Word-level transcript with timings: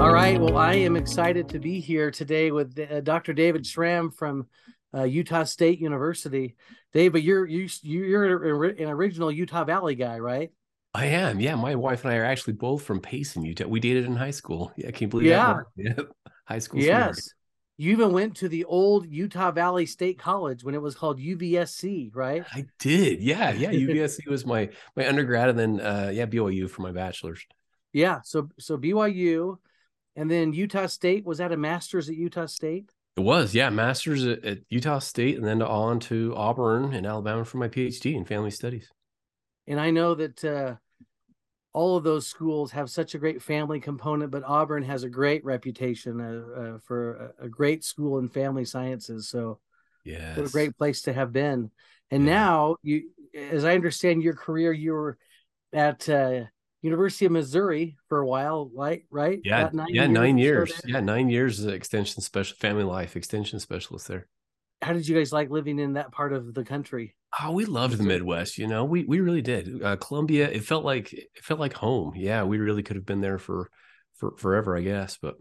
All 0.00 0.14
right. 0.14 0.40
Well, 0.40 0.56
I 0.56 0.76
am 0.76 0.96
excited 0.96 1.46
to 1.50 1.58
be 1.58 1.78
here 1.78 2.10
today 2.10 2.50
with 2.50 2.74
uh, 2.78 3.02
Dr. 3.02 3.34
David 3.34 3.66
Schramm 3.66 4.10
from 4.10 4.46
uh, 4.94 5.02
Utah 5.02 5.44
State 5.44 5.78
University. 5.78 6.56
Dave, 6.94 7.12
but 7.12 7.22
you're 7.22 7.46
you 7.46 7.68
you're 7.82 8.46
an 8.70 8.88
original 8.88 9.30
Utah 9.30 9.64
Valley 9.64 9.94
guy, 9.94 10.18
right? 10.18 10.52
I 10.94 11.04
am. 11.04 11.38
Yeah, 11.38 11.54
my 11.56 11.74
wife 11.74 12.02
and 12.06 12.14
I 12.14 12.16
are 12.16 12.24
actually 12.24 12.54
both 12.54 12.82
from 12.82 13.00
Payson, 13.00 13.44
Utah. 13.44 13.66
We 13.66 13.78
dated 13.78 14.06
in 14.06 14.16
high 14.16 14.30
school. 14.30 14.72
Yeah, 14.74 14.90
can 14.90 15.04
you 15.04 15.08
believe 15.08 15.26
yeah. 15.26 15.60
that? 15.76 15.96
Yeah, 15.98 16.04
high 16.46 16.60
school. 16.60 16.80
Yes. 16.80 17.34
You 17.76 17.92
even 17.92 18.12
went 18.12 18.36
to 18.38 18.48
the 18.48 18.64
old 18.64 19.06
Utah 19.06 19.50
Valley 19.50 19.84
State 19.84 20.18
College 20.18 20.64
when 20.64 20.74
it 20.74 20.80
was 20.80 20.94
called 20.94 21.20
UVSC, 21.20 22.10
right? 22.14 22.42
I 22.54 22.64
did. 22.78 23.20
Yeah, 23.20 23.52
yeah. 23.52 23.70
UVSC 23.70 24.26
was 24.30 24.46
my 24.46 24.70
my 24.96 25.06
undergrad, 25.06 25.50
and 25.50 25.58
then 25.58 25.80
uh, 25.80 26.10
yeah, 26.10 26.24
BYU 26.24 26.70
for 26.70 26.80
my 26.80 26.92
bachelor's. 26.92 27.44
Yeah. 27.92 28.22
So 28.24 28.48
so 28.58 28.78
BYU, 28.78 29.58
and 30.20 30.30
then 30.30 30.52
Utah 30.52 30.84
State 30.84 31.24
was 31.24 31.38
that 31.38 31.50
a 31.50 31.56
master's 31.56 32.10
at 32.10 32.14
Utah 32.14 32.44
State? 32.44 32.90
It 33.16 33.22
was, 33.22 33.54
yeah, 33.54 33.70
master's 33.70 34.26
at, 34.26 34.44
at 34.44 34.58
Utah 34.68 34.98
State, 34.98 35.38
and 35.38 35.46
then 35.46 35.62
on 35.62 35.98
to 36.00 36.34
Auburn 36.36 36.92
in 36.92 37.06
Alabama 37.06 37.42
for 37.42 37.56
my 37.56 37.68
PhD 37.68 38.14
in 38.14 38.26
family 38.26 38.50
studies. 38.50 38.90
And 39.66 39.80
I 39.80 39.90
know 39.90 40.14
that 40.14 40.44
uh, 40.44 40.74
all 41.72 41.96
of 41.96 42.04
those 42.04 42.26
schools 42.26 42.70
have 42.72 42.90
such 42.90 43.14
a 43.14 43.18
great 43.18 43.40
family 43.40 43.80
component, 43.80 44.30
but 44.30 44.44
Auburn 44.44 44.82
has 44.82 45.04
a 45.04 45.08
great 45.08 45.42
reputation 45.42 46.20
uh, 46.20 46.60
uh, 46.60 46.78
for 46.84 47.32
a, 47.40 47.46
a, 47.46 47.48
great 47.48 47.82
school 47.82 48.18
in 48.18 48.28
family 48.28 48.66
sciences. 48.66 49.26
So, 49.30 49.58
yeah, 50.04 50.36
what 50.36 50.46
a 50.46 50.52
great 50.52 50.76
place 50.76 51.00
to 51.02 51.14
have 51.14 51.32
been. 51.32 51.70
And 52.10 52.26
yeah. 52.26 52.34
now, 52.34 52.76
you, 52.82 53.04
as 53.34 53.64
I 53.64 53.74
understand 53.74 54.22
your 54.22 54.34
career, 54.34 54.70
you 54.70 54.92
were 54.92 55.16
at 55.72 56.06
uh, 56.10 56.42
University 56.82 57.26
of 57.26 57.32
Missouri 57.32 57.96
for 58.08 58.20
a 58.20 58.26
while, 58.26 58.70
right? 58.74 59.04
Right? 59.10 59.40
Yeah, 59.44 59.70
nine 59.72 59.86
yeah, 59.90 60.02
years 60.02 60.10
nine 60.12 60.38
years. 60.38 60.80
Yeah, 60.86 61.00
nine 61.00 61.28
years 61.28 61.60
as 61.60 61.66
extension 61.66 62.22
special 62.22 62.56
family 62.56 62.84
life 62.84 63.16
extension 63.16 63.60
specialist 63.60 64.08
there. 64.08 64.26
How 64.82 64.94
did 64.94 65.06
you 65.06 65.14
guys 65.14 65.32
like 65.32 65.50
living 65.50 65.78
in 65.78 65.94
that 65.94 66.10
part 66.10 66.32
of 66.32 66.54
the 66.54 66.64
country? 66.64 67.14
Oh, 67.40 67.52
we 67.52 67.66
loved 67.66 67.98
the 67.98 68.02
Midwest. 68.02 68.56
You 68.56 68.66
know, 68.66 68.84
we 68.84 69.04
we 69.04 69.20
really 69.20 69.42
did. 69.42 69.82
Uh, 69.82 69.96
Columbia, 69.96 70.48
it 70.50 70.64
felt 70.64 70.84
like 70.84 71.12
it 71.12 71.28
felt 71.42 71.60
like 71.60 71.74
home. 71.74 72.14
Yeah, 72.16 72.44
we 72.44 72.58
really 72.58 72.82
could 72.82 72.96
have 72.96 73.06
been 73.06 73.20
there 73.20 73.38
for 73.38 73.70
for 74.14 74.34
forever, 74.38 74.76
I 74.76 74.80
guess. 74.80 75.18
But 75.20 75.34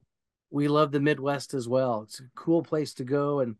we 0.51 0.67
love 0.67 0.91
the 0.91 0.99
Midwest 0.99 1.53
as 1.53 1.67
well. 1.67 2.03
It's 2.03 2.19
a 2.19 2.23
cool 2.35 2.63
place 2.63 2.93
to 2.95 3.05
go. 3.05 3.39
And 3.39 3.55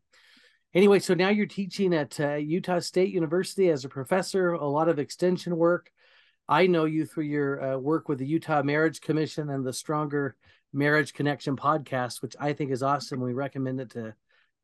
anyway, 0.74 1.00
so 1.00 1.14
now 1.14 1.30
you're 1.30 1.46
teaching 1.46 1.94
at 1.94 2.20
uh, 2.20 2.36
Utah 2.36 2.80
State 2.80 3.14
University 3.14 3.70
as 3.70 3.86
a 3.86 3.90
professor. 3.90 4.52
A 4.52 4.68
lot 4.68 4.90
of 4.90 5.00
extension 5.00 5.56
work. 5.56 5.92
I 6.50 6.66
know 6.66 6.86
you 6.86 7.06
through 7.06 7.26
your 7.26 7.62
uh, 7.62 7.78
work 7.78 8.10
with 8.10 8.18
the 8.18 8.26
Utah 8.26 8.64
Marriage 8.64 9.02
Commission 9.02 9.52
and 9.52 9.64
the 9.64 9.72
Stronger 9.72 10.36
Marriage 10.74 11.14
Connection 11.14 11.56
podcast, 11.56 12.24
which 12.24 12.36
I 12.40 12.54
think 12.54 12.72
is 12.72 12.82
awesome. 12.82 13.22
We 13.22 13.34
recommend 13.34 13.80
it 13.80 13.92
to, 13.92 14.16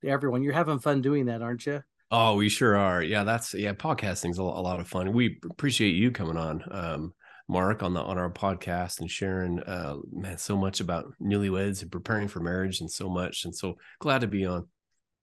to 0.02 0.08
everyone. 0.08 0.42
You're 0.42 0.54
having 0.54 0.80
fun 0.80 1.04
doing 1.04 1.28
that, 1.28 1.44
aren't 1.44 1.68
you? 1.68 1.84
Oh, 2.10 2.38
we 2.38 2.50
sure 2.50 2.76
are. 2.76 3.04
Yeah, 3.04 3.24
that's 3.24 3.54
yeah. 3.54 3.74
Podcasting's 3.74 4.40
a, 4.40 4.42
a 4.42 4.44
lot 4.44 4.80
of 4.80 4.88
fun. 4.88 5.14
We 5.14 5.40
appreciate 5.48 5.92
you 5.92 6.10
coming 6.10 6.38
on, 6.38 6.64
um, 6.72 7.14
Mark, 7.48 7.84
on 7.84 7.94
the 7.94 8.02
on 8.02 8.18
our 8.18 8.32
podcast 8.32 9.00
and 9.00 9.10
sharing, 9.10 9.60
uh, 9.60 9.98
man, 10.12 10.40
so 10.40 10.58
much 10.58 10.80
about 10.80 11.14
newlyweds 11.22 11.84
and 11.84 11.92
preparing 11.92 12.28
for 12.28 12.40
marriage 12.40 12.82
and 12.82 12.90
so 12.90 13.10
much. 13.10 13.46
And 13.46 13.56
so 13.56 13.78
glad 14.00 14.22
to 14.22 14.28
be 14.28 14.48
on. 14.48 14.68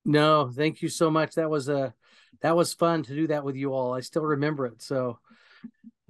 No, 0.05 0.49
thank 0.49 0.81
you 0.81 0.89
so 0.89 1.11
much. 1.11 1.35
That 1.35 1.51
was 1.51 1.69
a 1.69 1.77
uh, 1.77 1.91
that 2.41 2.55
was 2.55 2.73
fun 2.73 3.03
to 3.03 3.15
do 3.17 3.27
that 3.29 3.45
with 3.45 3.57
you 3.57 3.75
all. 3.75 3.95
I 3.95 4.01
still 4.01 4.23
remember 4.23 4.67
it. 4.67 4.81
So 4.81 5.19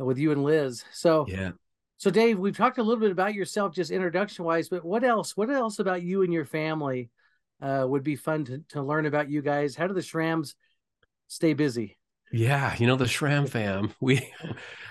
with 0.04 0.18
you 0.18 0.32
and 0.32 0.44
Liz. 0.44 0.84
So 0.92 1.26
yeah. 1.28 1.52
So 1.96 2.10
Dave, 2.10 2.38
we've 2.38 2.56
talked 2.56 2.78
a 2.78 2.82
little 2.82 3.00
bit 3.00 3.12
about 3.12 3.34
yourself 3.34 3.72
just 3.72 3.92
introduction 3.92 4.44
wise, 4.44 4.68
but 4.68 4.84
what 4.84 5.04
else? 5.04 5.36
What 5.36 5.50
else 5.50 5.78
about 5.78 6.02
you 6.02 6.22
and 6.22 6.32
your 6.32 6.44
family 6.44 7.10
uh, 7.60 7.84
would 7.86 8.02
be 8.02 8.16
fun 8.16 8.44
to, 8.46 8.58
to 8.70 8.82
learn 8.82 9.06
about 9.06 9.30
you 9.30 9.40
guys? 9.40 9.76
How 9.76 9.86
do 9.86 9.94
the 9.94 10.00
Schramms 10.00 10.54
stay 11.28 11.52
busy? 11.52 11.96
Yeah, 12.32 12.74
you 12.78 12.86
know 12.86 12.96
the 12.96 13.06
Schramm 13.06 13.46
fam. 13.46 13.94
We 14.00 14.32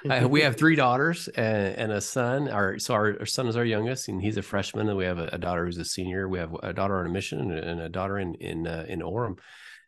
uh, 0.10 0.28
we 0.30 0.42
have 0.42 0.56
three 0.56 0.76
daughters 0.76 1.28
and, 1.28 1.76
and, 1.76 1.92
a 1.92 2.00
son. 2.00 2.48
Our 2.48 2.80
so 2.80 2.94
our, 2.94 3.18
our, 3.20 3.26
son 3.26 3.48
is 3.48 3.58
our 3.58 3.66
youngest, 3.66 4.08
and 4.08 4.22
he's 4.22 4.38
a 4.38 4.42
freshman. 4.42 4.88
And 4.88 4.98
we 4.98 5.06
have 5.06 5.18
a, 5.18 5.30
a, 5.34 5.38
daughter 5.38 5.66
who's 5.66 5.78
a 5.78 5.86
senior. 5.86 6.30
We 6.30 6.40
have 6.40 6.56
a 6.64 6.72
daughter 6.72 7.00
on 7.00 7.08
a 7.08 7.10
mission 7.10 7.52
and 7.52 7.82
a 7.82 7.90
daughter 7.90 8.20
in 8.20 8.36
in 8.36 8.68
uh, 8.68 8.86
in 8.88 9.02
Orem 9.02 9.38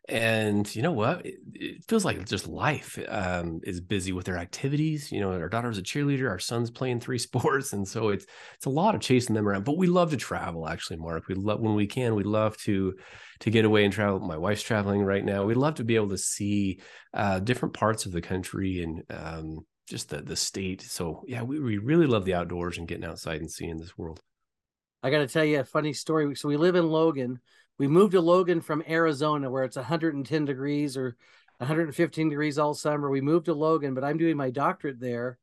and 0.06 0.74
you 0.76 0.82
know 0.82 0.92
what? 0.92 1.24
It, 1.24 1.36
it 1.54 1.84
feels 1.88 2.04
like 2.04 2.26
just 2.26 2.46
life 2.46 2.98
um, 3.08 3.60
is 3.64 3.80
busy 3.80 4.12
with 4.12 4.26
their 4.26 4.36
activities. 4.36 5.10
You 5.10 5.20
know 5.20 5.32
our 5.32 5.48
daughter's 5.48 5.78
a 5.78 5.82
cheerleader 5.82 6.28
our 6.28 6.38
son's 6.38 6.70
playing 6.70 7.00
three 7.00 7.18
sports 7.28 7.72
and 7.72 7.88
so 7.88 8.10
it's 8.10 8.26
it's 8.54 8.66
a 8.66 8.70
lot 8.70 8.94
of 8.94 9.00
chasing 9.00 9.34
them 9.34 9.48
around. 9.48 9.64
But 9.64 9.78
we 9.78 9.86
love 9.86 10.10
to 10.10 10.16
travel 10.16 10.68
actually 10.68 10.98
mark. 10.98 11.28
We 11.28 11.34
love 11.34 11.60
when 11.60 11.74
we 11.74 11.86
can 11.86 12.14
we 12.14 12.22
love 12.22 12.56
to 12.58 12.94
to 13.40 13.50
get 13.50 13.64
away 13.64 13.84
and 13.84 13.92
travel. 13.92 14.20
My 14.20 14.36
wife's 14.36 14.62
traveling 14.62 15.02
right 15.02 15.24
now. 15.24 15.44
We 15.44 15.54
love 15.54 15.76
to 15.76 15.84
be 15.84 15.96
able 15.96 16.10
to 16.10 16.18
see 16.18 16.80
uh, 17.14 17.38
different 17.40 17.74
parts 17.74 18.04
of 18.04 18.12
the 18.12 18.20
country 18.20 18.82
and 18.82 19.02
um, 19.10 19.60
just 19.88 20.10
the 20.10 20.20
the 20.20 20.36
state. 20.36 20.82
So 20.82 21.24
yeah 21.26 21.42
we, 21.42 21.58
we 21.60 21.78
really 21.78 22.06
love 22.06 22.26
the 22.26 22.34
outdoors 22.34 22.76
and 22.76 22.86
getting 22.86 23.06
outside 23.06 23.40
and 23.40 23.50
seeing 23.50 23.78
this 23.78 23.96
world. 23.96 24.20
I 25.02 25.10
got 25.10 25.18
to 25.18 25.28
tell 25.28 25.44
you 25.44 25.60
a 25.60 25.64
funny 25.64 25.94
story. 25.94 26.34
So 26.34 26.48
we 26.48 26.58
live 26.58 26.76
in 26.76 26.88
logan 26.88 27.40
we 27.78 27.88
moved 27.88 28.12
to 28.12 28.20
Logan 28.20 28.60
from 28.60 28.82
Arizona 28.88 29.50
where 29.50 29.64
it's 29.64 29.76
110 29.76 30.44
degrees 30.44 30.96
or 30.96 31.16
115 31.58 32.28
degrees 32.28 32.58
all 32.58 32.74
summer. 32.74 33.10
We 33.10 33.20
moved 33.20 33.46
to 33.46 33.54
Logan, 33.54 33.94
but 33.94 34.04
I'm 34.04 34.18
doing 34.18 34.36
my 34.36 34.50
doctorate 34.50 35.00
there. 35.00 35.38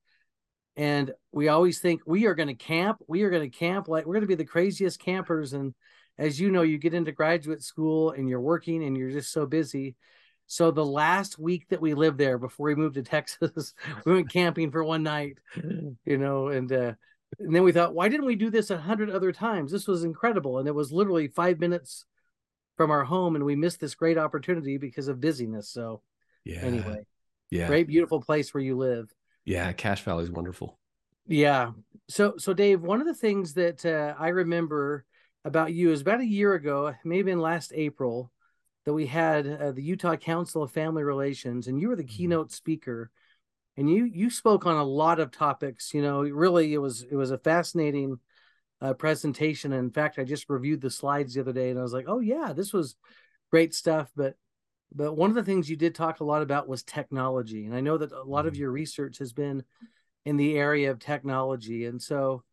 And 0.78 1.12
we 1.32 1.50
always 1.50 1.80
think 1.80 2.02
we 2.06 2.26
are 2.28 2.36
going 2.36 2.48
to 2.48 2.54
camp. 2.54 3.02
We 3.08 3.24
are 3.24 3.30
going 3.30 3.50
to 3.50 3.58
camp 3.58 3.88
like 3.88 4.06
we're 4.06 4.14
going 4.14 4.22
to 4.22 4.28
be 4.28 4.36
the 4.36 4.46
craziest 4.46 5.00
campers. 5.00 5.54
And 5.54 5.74
as 6.18 6.40
you 6.40 6.52
know, 6.52 6.62
you 6.62 6.78
get 6.78 6.94
into 6.94 7.12
graduate 7.12 7.64
school 7.64 8.12
and 8.12 8.30
you're 8.30 8.42
working 8.42 8.84
and 8.84 8.96
you're 8.96 9.12
just 9.12 9.34
so 9.34 9.46
busy. 9.46 9.96
So 10.48 10.72
the 10.72 10.86
last 10.86 11.40
week 11.40 11.68
that 11.70 11.82
we 11.82 11.94
lived 11.94 12.18
there 12.18 12.38
before 12.38 12.68
we 12.68 12.76
moved 12.76 12.96
to 12.96 13.04
Texas, 13.04 13.74
we 14.06 14.14
went 14.14 14.30
camping 14.30 14.72
for 14.72 14.84
one 14.84 15.04
night, 15.04 15.38
you 16.06 16.18
know, 16.18 16.48
and 16.48 16.72
uh, 16.72 16.94
and 17.40 17.56
then 17.56 17.64
we 17.64 17.72
thought, 17.72 17.94
why 17.94 18.10
didn't 18.10 18.26
we 18.26 18.36
do 18.36 18.50
this 18.50 18.70
a 18.70 18.78
hundred 18.78 19.10
other 19.10 19.32
times? 19.32 19.72
This 19.72 19.88
was 19.88 20.04
incredible, 20.04 20.60
and 20.60 20.68
it 20.68 20.76
was 20.76 20.92
literally 20.92 21.30
five 21.30 21.60
minutes 21.60 22.06
from 22.78 22.92
our 22.92 23.04
home 23.04 23.36
and 23.36 23.46
we 23.46 23.56
missed 23.56 23.80
this 23.80 23.96
great 23.96 24.18
opportunity 24.18 24.78
because 24.78 25.08
of 25.08 25.22
busyness. 25.22 25.70
So 25.70 26.02
yeah. 26.44 26.60
Anyway. 26.62 27.06
Yeah. 27.50 27.68
Great 27.68 27.88
beautiful 27.88 28.22
place 28.22 28.54
where 28.54 28.64
you 28.64 28.78
live. 28.78 29.14
Yeah, 29.44 29.72
Cache 29.74 30.04
Valley 30.04 30.24
is 30.24 30.32
wonderful. 30.32 30.80
Yeah. 31.28 31.72
So 32.08 32.36
so 32.38 32.54
Dave, 32.54 32.82
one 32.82 33.02
of 33.02 33.08
the 33.08 33.14
things 33.14 33.54
that 33.56 33.86
uh, 33.86 34.16
I 34.18 34.30
remember 34.30 35.06
about 35.44 35.74
you 35.74 35.92
is 35.92 36.02
about 36.02 36.22
a 36.22 36.26
year 36.26 36.54
ago, 36.54 36.96
maybe 37.04 37.32
in 37.32 37.40
last 37.40 37.74
April, 37.76 38.32
that 38.86 38.94
we 38.94 39.06
had 39.06 39.48
uh, 39.48 39.72
the 39.72 39.84
Utah 39.84 40.16
Council 40.16 40.64
of 40.64 40.72
Family 40.72 41.04
Relations, 41.04 41.68
and 41.68 41.80
you 41.80 41.90
were 41.90 41.96
the 41.96 42.04
mm-hmm. 42.04 42.16
keynote 42.16 42.52
speaker, 42.52 43.12
and 43.76 43.90
you 43.90 44.06
you 44.06 44.30
spoke 44.30 44.66
on 44.66 44.78
a 44.78 44.84
lot 44.84 45.20
of 45.20 45.32
topics. 45.32 45.94
You 45.94 46.02
know, 46.02 46.22
really, 46.22 46.74
it 46.74 46.80
was 46.80 47.04
it 47.04 47.16
was 47.16 47.32
a 47.32 47.38
fascinating 47.38 48.20
uh, 48.82 48.94
presentation. 48.94 49.74
And 49.74 49.86
in 49.86 49.92
fact, 49.92 50.20
I 50.20 50.24
just 50.24 50.50
reviewed 50.50 50.82
the 50.82 50.90
slides 50.90 51.34
the 51.34 51.42
other 51.42 51.54
day, 51.54 51.70
and 51.70 51.80
I 51.80 51.84
was 51.84 51.94
like, 51.94 52.06
"Oh 52.08 52.20
yeah, 52.20 52.54
this 52.54 52.74
was 52.74 52.96
great 53.52 53.74
stuff." 53.74 54.12
But 54.16 54.36
but 54.94 55.14
one 55.14 55.30
of 55.30 55.36
the 55.36 55.44
things 55.44 55.70
you 55.70 55.78
did 55.78 55.96
talk 55.96 56.20
a 56.20 56.26
lot 56.26 56.42
about 56.42 56.68
was 56.68 56.84
technology, 56.84 57.66
and 57.66 57.76
I 57.76 57.82
know 57.82 57.98
that 57.98 58.12
a 58.12 58.24
lot 58.24 58.46
of 58.46 58.54
mm-hmm. 58.54 58.62
your 58.62 58.72
research 58.72 59.20
has 59.20 59.34
been 59.34 59.64
in 60.26 60.38
the 60.38 60.58
area 60.58 60.92
of 60.92 61.00
technology. 61.00 61.86
And 61.86 62.02
so, 62.02 62.44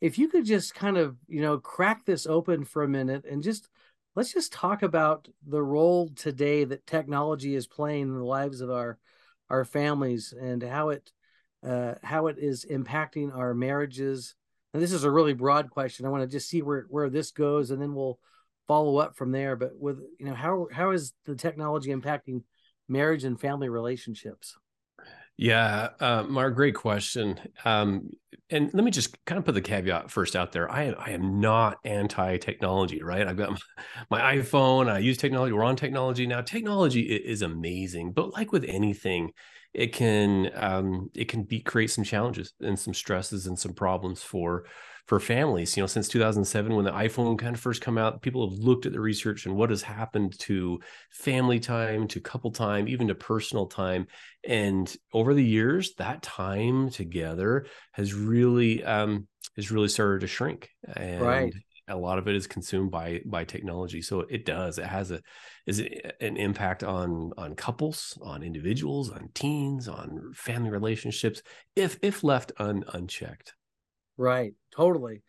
if 0.00 0.18
you 0.18 0.28
could 0.28 0.44
just 0.44 0.74
kind 0.74 0.96
of 0.96 1.16
you 1.28 1.40
know 1.40 1.58
crack 1.58 2.04
this 2.04 2.26
open 2.26 2.64
for 2.64 2.82
a 2.82 2.88
minute 2.88 3.24
and 3.24 3.42
just 3.42 3.68
let's 4.16 4.32
just 4.32 4.52
talk 4.52 4.82
about 4.82 5.28
the 5.46 5.62
role 5.62 6.08
today 6.16 6.64
that 6.64 6.86
technology 6.86 7.54
is 7.54 7.66
playing 7.68 8.02
in 8.02 8.16
the 8.16 8.24
lives 8.24 8.60
of 8.60 8.70
our 8.70 8.98
our 9.48 9.64
families 9.64 10.34
and 10.38 10.62
how 10.62 10.90
it 10.90 11.12
uh, 11.66 11.94
how 12.02 12.26
it 12.26 12.36
is 12.38 12.64
impacting 12.70 13.34
our 13.36 13.54
marriages 13.54 14.34
and 14.72 14.82
this 14.82 14.92
is 14.92 15.04
a 15.04 15.10
really 15.10 15.34
broad 15.34 15.70
question. 15.70 16.06
I 16.06 16.10
want 16.10 16.22
to 16.22 16.28
just 16.28 16.48
see 16.48 16.62
where 16.62 16.86
where 16.88 17.10
this 17.10 17.30
goes, 17.30 17.70
and 17.70 17.80
then 17.80 17.94
we'll 17.94 18.18
follow 18.66 18.98
up 18.98 19.16
from 19.16 19.32
there. 19.32 19.56
But 19.56 19.72
with 19.78 20.00
you 20.18 20.26
know, 20.26 20.34
how 20.34 20.68
how 20.72 20.90
is 20.90 21.12
the 21.24 21.34
technology 21.34 21.90
impacting 21.90 22.42
marriage 22.88 23.24
and 23.24 23.40
family 23.40 23.68
relationships? 23.68 24.56
Yeah, 25.36 25.90
uh, 26.00 26.24
Mark, 26.24 26.56
great 26.56 26.74
question. 26.74 27.38
Um, 27.64 28.10
and 28.50 28.74
let 28.74 28.82
me 28.82 28.90
just 28.90 29.24
kind 29.24 29.38
of 29.38 29.44
put 29.44 29.54
the 29.54 29.60
caveat 29.60 30.10
first 30.10 30.34
out 30.34 30.50
there. 30.50 30.70
I 30.70 30.90
I 30.90 31.10
am 31.10 31.40
not 31.40 31.78
anti-technology, 31.84 33.02
right? 33.02 33.26
I've 33.26 33.36
got 33.36 33.50
my, 33.50 33.58
my 34.10 34.36
iPhone. 34.36 34.90
I 34.90 34.98
use 34.98 35.16
technology. 35.16 35.52
We're 35.52 35.64
on 35.64 35.76
technology 35.76 36.26
now. 36.26 36.40
Technology 36.40 37.02
is 37.02 37.42
amazing, 37.42 38.12
but 38.12 38.32
like 38.32 38.50
with 38.50 38.64
anything, 38.64 39.32
it 39.74 39.92
can 39.92 40.50
um, 40.54 41.10
it 41.14 41.28
can 41.28 41.42
be 41.42 41.60
create 41.60 41.90
some 41.90 42.04
challenges 42.04 42.52
and 42.60 42.78
some 42.78 42.94
stresses 42.94 43.46
and 43.46 43.58
some 43.58 43.74
problems 43.74 44.22
for 44.22 44.64
for 45.06 45.18
families. 45.18 45.76
You 45.76 45.82
know, 45.82 45.86
since 45.86 46.06
2007, 46.06 46.74
when 46.74 46.84
the 46.84 46.90
iPhone 46.92 47.38
kind 47.38 47.54
of 47.54 47.60
first 47.60 47.80
come 47.80 47.96
out, 47.96 48.20
people 48.20 48.48
have 48.48 48.58
looked 48.58 48.84
at 48.84 48.92
the 48.92 49.00
research 49.00 49.46
and 49.46 49.56
what 49.56 49.70
has 49.70 49.80
happened 49.82 50.38
to 50.40 50.80
family 51.10 51.58
time, 51.60 52.06
to 52.08 52.20
couple 52.20 52.50
time, 52.50 52.88
even 52.88 53.08
to 53.08 53.14
personal 53.14 53.66
time. 53.66 54.06
And 54.46 54.94
over 55.12 55.32
the 55.32 55.44
years, 55.44 55.94
that 55.94 56.22
time 56.22 56.90
together 56.90 57.66
has 57.92 58.12
really 58.12 58.84
um, 58.84 59.26
has 59.56 59.70
really 59.70 59.88
started 59.88 60.20
to 60.20 60.26
shrink. 60.26 60.70
And 60.94 61.22
right. 61.22 61.54
A 61.88 61.96
lot 61.96 62.18
of 62.18 62.28
it 62.28 62.34
is 62.34 62.46
consumed 62.46 62.90
by 62.90 63.20
by 63.24 63.44
technology. 63.44 64.02
So 64.02 64.20
it 64.20 64.44
does. 64.44 64.78
It 64.78 64.86
has 64.86 65.10
a 65.10 65.20
is 65.66 65.80
an 66.20 66.36
impact 66.36 66.84
on 66.84 67.32
on 67.36 67.54
couples, 67.54 68.18
on 68.22 68.42
individuals, 68.42 69.10
on 69.10 69.30
teens, 69.34 69.88
on 69.88 70.32
family 70.34 70.70
relationships, 70.70 71.42
if 71.76 71.98
if 72.02 72.22
left 72.24 72.52
un, 72.58 72.84
unchecked. 72.92 73.54
Right. 74.16 74.54
Totally. 74.74 75.22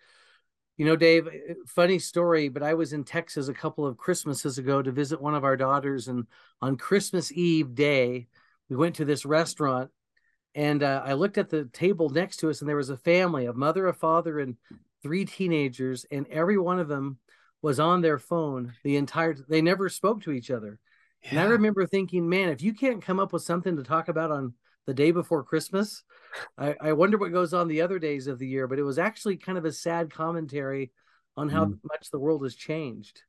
You 0.77 0.85
know, 0.85 0.95
Dave, 0.95 1.27
eh, 1.27 1.31
eh, 1.49 1.53
funny 1.67 1.99
story, 1.99 2.47
but 2.47 2.63
I 2.63 2.73
was 2.73 2.93
in 2.93 3.03
Texas 3.03 3.49
a 3.49 3.53
couple 3.53 3.85
of 3.85 3.97
Christmases 3.97 4.57
ago 4.57 4.81
to 4.81 4.91
visit 4.91 5.21
one 5.21 5.35
of 5.35 5.43
our 5.43 5.57
daughters. 5.57 6.07
And 6.07 6.25
on 6.61 6.77
Christmas 6.77 7.31
Eve 7.33 7.75
day, 7.75 8.27
we 8.69 8.77
went 8.77 8.95
to 8.95 9.05
this 9.05 9.25
restaurant 9.25 9.91
and 10.55 10.81
uh, 10.81 11.01
I 11.05 11.13
looked 11.13 11.37
at 11.37 11.49
the 11.49 11.65
table 11.65 12.09
next 12.09 12.37
to 12.37 12.49
us, 12.49 12.61
and 12.61 12.69
there 12.69 12.75
was 12.75 12.89
a 12.89 12.97
family, 12.97 13.45
a 13.45 13.53
mother, 13.53 13.87
a 13.87 13.93
father, 13.93 14.39
and 14.39 14.57
three 15.01 15.25
teenagers, 15.25 16.05
and 16.11 16.27
every 16.27 16.57
one 16.57 16.79
of 16.79 16.87
them 16.87 17.17
was 17.61 17.79
on 17.79 18.01
their 18.01 18.19
phone 18.19 18.73
the 18.83 18.97
entire. 18.97 19.33
They 19.33 19.61
never 19.61 19.89
spoke 19.89 20.23
to 20.23 20.31
each 20.31 20.51
other, 20.51 20.79
yeah. 21.23 21.29
and 21.31 21.39
I 21.39 21.45
remember 21.45 21.85
thinking, 21.85 22.27
man, 22.27 22.49
if 22.49 22.61
you 22.61 22.73
can't 22.73 23.01
come 23.01 23.19
up 23.19 23.33
with 23.33 23.43
something 23.43 23.75
to 23.77 23.83
talk 23.83 24.07
about 24.07 24.31
on 24.31 24.53
the 24.89 24.93
day 24.95 25.11
before 25.11 25.43
Christmas. 25.43 26.03
I, 26.57 26.75
I 26.81 26.93
wonder 26.93 27.19
what 27.19 27.31
goes 27.31 27.53
on 27.53 27.67
the 27.67 27.81
other 27.81 27.99
days 27.99 28.25
of 28.25 28.39
the 28.39 28.47
year, 28.47 28.67
but 28.67 28.79
it 28.79 28.83
was 28.83 28.97
actually 28.97 29.37
kind 29.37 29.55
of 29.55 29.63
a 29.63 29.71
sad 29.71 30.11
commentary 30.11 30.91
on 31.37 31.47
how 31.47 31.65
mm. 31.65 31.77
much 31.83 32.09
the 32.09 32.17
world 32.17 32.41
has 32.41 32.55
changed. 32.55 33.21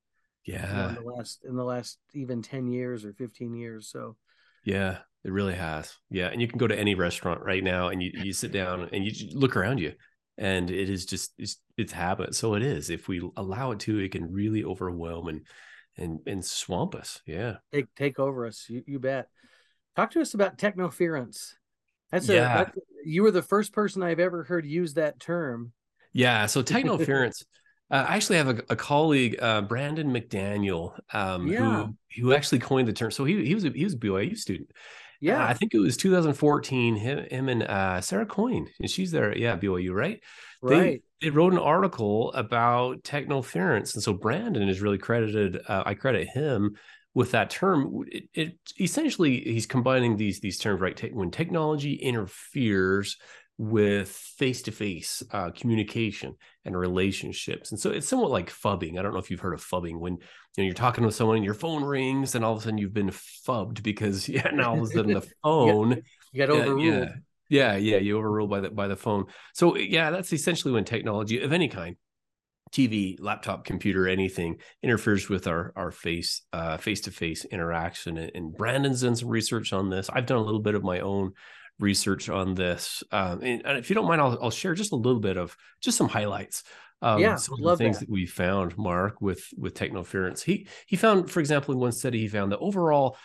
Yeah. 0.46 0.88
In 0.88 0.94
the 0.94 1.02
last 1.02 1.44
in 1.44 1.56
the 1.56 1.64
last 1.64 1.98
even 2.14 2.40
10 2.40 2.66
years 2.66 3.04
or 3.04 3.12
15 3.12 3.54
years. 3.54 3.88
So 3.88 4.16
yeah, 4.64 5.00
it 5.22 5.32
really 5.32 5.52
has. 5.52 5.94
Yeah. 6.08 6.28
And 6.28 6.40
you 6.40 6.48
can 6.48 6.56
go 6.56 6.66
to 6.66 6.78
any 6.78 6.94
restaurant 6.94 7.42
right 7.42 7.62
now 7.62 7.88
and 7.88 8.02
you, 8.02 8.10
you 8.14 8.32
sit 8.32 8.52
down 8.52 8.88
and 8.94 9.04
you 9.04 9.12
look 9.38 9.54
around 9.54 9.80
you 9.80 9.92
and 10.40 10.70
it 10.70 10.88
is 10.88 11.04
just 11.04 11.32
it's, 11.38 11.58
it's 11.76 11.92
habit. 11.92 12.34
So 12.34 12.54
it 12.54 12.62
is. 12.62 12.90
If 12.90 13.06
we 13.06 13.22
allow 13.36 13.72
it 13.72 13.80
to, 13.80 13.98
it 13.98 14.12
can 14.12 14.32
really 14.32 14.64
overwhelm 14.64 15.28
and 15.28 15.42
and 15.96 16.20
and 16.26 16.44
swamp 16.44 16.94
us. 16.94 17.20
Yeah. 17.26 17.56
Take 17.72 17.94
take 17.94 18.18
over 18.18 18.46
us. 18.46 18.64
You, 18.68 18.82
you 18.86 18.98
bet. 18.98 19.28
Talk 19.94 20.12
to 20.12 20.20
us 20.20 20.32
about 20.34 20.56
technoference. 20.56 21.52
That's 22.10 22.28
a 22.30 22.34
yeah. 22.34 22.56
That's, 22.64 22.78
you 23.04 23.22
were 23.22 23.30
the 23.30 23.42
first 23.42 23.72
person 23.72 24.02
I've 24.02 24.18
ever 24.18 24.42
heard 24.42 24.64
use 24.64 24.94
that 24.94 25.20
term. 25.20 25.72
Yeah. 26.14 26.46
So 26.46 26.62
technoference. 26.62 27.44
uh, 27.90 28.06
I 28.08 28.16
actually 28.16 28.38
have 28.38 28.48
a, 28.48 28.62
a 28.70 28.76
colleague, 28.76 29.36
uh, 29.42 29.60
Brandon 29.60 30.10
McDaniel, 30.10 30.98
um, 31.12 31.48
yeah. 31.48 31.84
who 32.16 32.22
who 32.22 32.32
actually 32.32 32.60
coined 32.60 32.88
the 32.88 32.94
term. 32.94 33.10
So 33.10 33.26
he 33.26 33.44
he 33.44 33.54
was 33.54 33.66
a, 33.66 33.70
he 33.70 33.84
was 33.84 33.92
a 33.92 33.98
BYU 33.98 34.38
student. 34.38 34.70
Yeah, 35.20 35.44
uh, 35.44 35.48
I 35.48 35.54
think 35.54 35.74
it 35.74 35.78
was 35.78 35.96
2014. 35.96 36.96
Him, 36.96 37.26
him 37.30 37.48
and 37.48 37.62
uh, 37.62 38.00
Sarah 38.00 38.26
Coyne, 38.26 38.68
and 38.80 38.90
she's 38.90 39.10
there. 39.10 39.36
Yeah, 39.36 39.56
BYU, 39.56 39.92
right? 39.92 40.20
Right. 40.62 41.02
They, 41.20 41.26
they 41.26 41.30
wrote 41.30 41.52
an 41.52 41.58
article 41.58 42.32
about 42.32 43.02
technoference, 43.02 43.94
and 43.94 44.02
so 44.02 44.12
Brandon 44.12 44.68
is 44.68 44.80
really 44.80 44.98
credited. 44.98 45.60
Uh, 45.68 45.82
I 45.86 45.94
credit 45.94 46.28
him 46.28 46.76
with 47.14 47.32
that 47.32 47.50
term 47.50 48.04
it, 48.06 48.24
it, 48.34 48.58
essentially 48.78 49.40
he's 49.40 49.66
combining 49.66 50.16
these 50.16 50.40
these 50.40 50.58
terms 50.58 50.80
right 50.80 51.12
when 51.12 51.30
technology 51.30 51.94
interferes 51.94 53.16
with 53.60 54.08
face-to-face 54.08 55.22
uh, 55.32 55.50
communication 55.50 56.34
and 56.64 56.74
relationships. 56.74 57.70
And 57.70 57.78
so 57.78 57.90
it's 57.90 58.08
somewhat 58.08 58.30
like 58.30 58.50
phubbing 58.50 58.98
i 58.98 59.02
don't 59.02 59.12
know 59.12 59.18
if 59.18 59.30
you've 59.30 59.40
heard 59.40 59.52
of 59.52 59.62
phubbing 59.62 60.00
when 60.00 60.14
you 60.14 60.18
know 60.56 60.64
you're 60.64 60.72
talking 60.72 61.04
with 61.04 61.14
someone 61.14 61.36
and 61.36 61.44
your 61.44 61.52
phone 61.52 61.84
rings 61.84 62.34
and 62.34 62.42
all 62.42 62.54
of 62.54 62.60
a 62.60 62.62
sudden 62.62 62.78
you've 62.78 62.94
been 62.94 63.10
phubbed 63.10 63.82
because 63.82 64.26
yeah 64.30 64.48
now 64.54 64.70
all 64.70 64.78
of 64.78 64.84
a 64.84 64.86
sudden 64.86 65.12
the 65.12 65.28
phone 65.42 66.02
you 66.32 66.46
got 66.46 66.48
overruled 66.48 66.80
yeah, 66.80 67.08
yeah 67.50 67.76
yeah 67.76 67.98
you 67.98 68.16
overruled 68.16 68.48
by 68.48 68.60
the 68.60 68.70
by 68.70 68.88
the 68.88 68.96
phone. 68.96 69.26
So 69.52 69.76
yeah 69.76 70.10
that's 70.10 70.32
essentially 70.32 70.72
when 70.72 70.84
technology 70.84 71.42
of 71.42 71.52
any 71.52 71.68
kind 71.68 71.96
TV, 72.72 73.16
laptop, 73.18 73.64
computer, 73.64 74.06
anything 74.06 74.56
interferes 74.82 75.28
with 75.28 75.46
our 75.46 75.72
our 75.76 75.90
face 75.90 76.42
uh, 76.52 76.76
face-to-face 76.76 77.44
interaction. 77.46 78.16
And 78.16 78.56
Brandon's 78.56 79.02
done 79.02 79.16
some 79.16 79.28
research 79.28 79.72
on 79.72 79.90
this. 79.90 80.08
I've 80.08 80.26
done 80.26 80.38
a 80.38 80.44
little 80.44 80.60
bit 80.60 80.76
of 80.76 80.84
my 80.84 81.00
own 81.00 81.32
research 81.80 82.28
on 82.28 82.54
this. 82.54 83.02
Um, 83.10 83.40
and, 83.42 83.62
and, 83.64 83.78
if 83.78 83.90
you 83.90 83.94
don't 83.94 84.06
mind, 84.06 84.20
I'll, 84.20 84.38
I'll 84.42 84.50
share 84.50 84.74
just 84.74 84.92
a 84.92 84.96
little 84.96 85.20
bit 85.20 85.36
of 85.36 85.56
just 85.80 85.96
some 85.98 86.08
highlights. 86.08 86.62
Um, 87.02 87.18
yeah, 87.18 87.36
some 87.36 87.58
of 87.64 87.64
the 87.64 87.76
things 87.82 87.98
that. 87.98 88.06
that 88.06 88.12
we 88.12 88.26
found, 88.26 88.76
Mark, 88.76 89.20
with 89.22 89.42
with 89.56 89.74
technoference. 89.74 90.42
He 90.42 90.68
he 90.86 90.96
found, 90.96 91.30
for 91.30 91.40
example, 91.40 91.72
in 91.72 91.80
one 91.80 91.92
study, 91.92 92.18
he 92.18 92.28
found 92.28 92.52
that 92.52 92.58
overall 92.58 93.16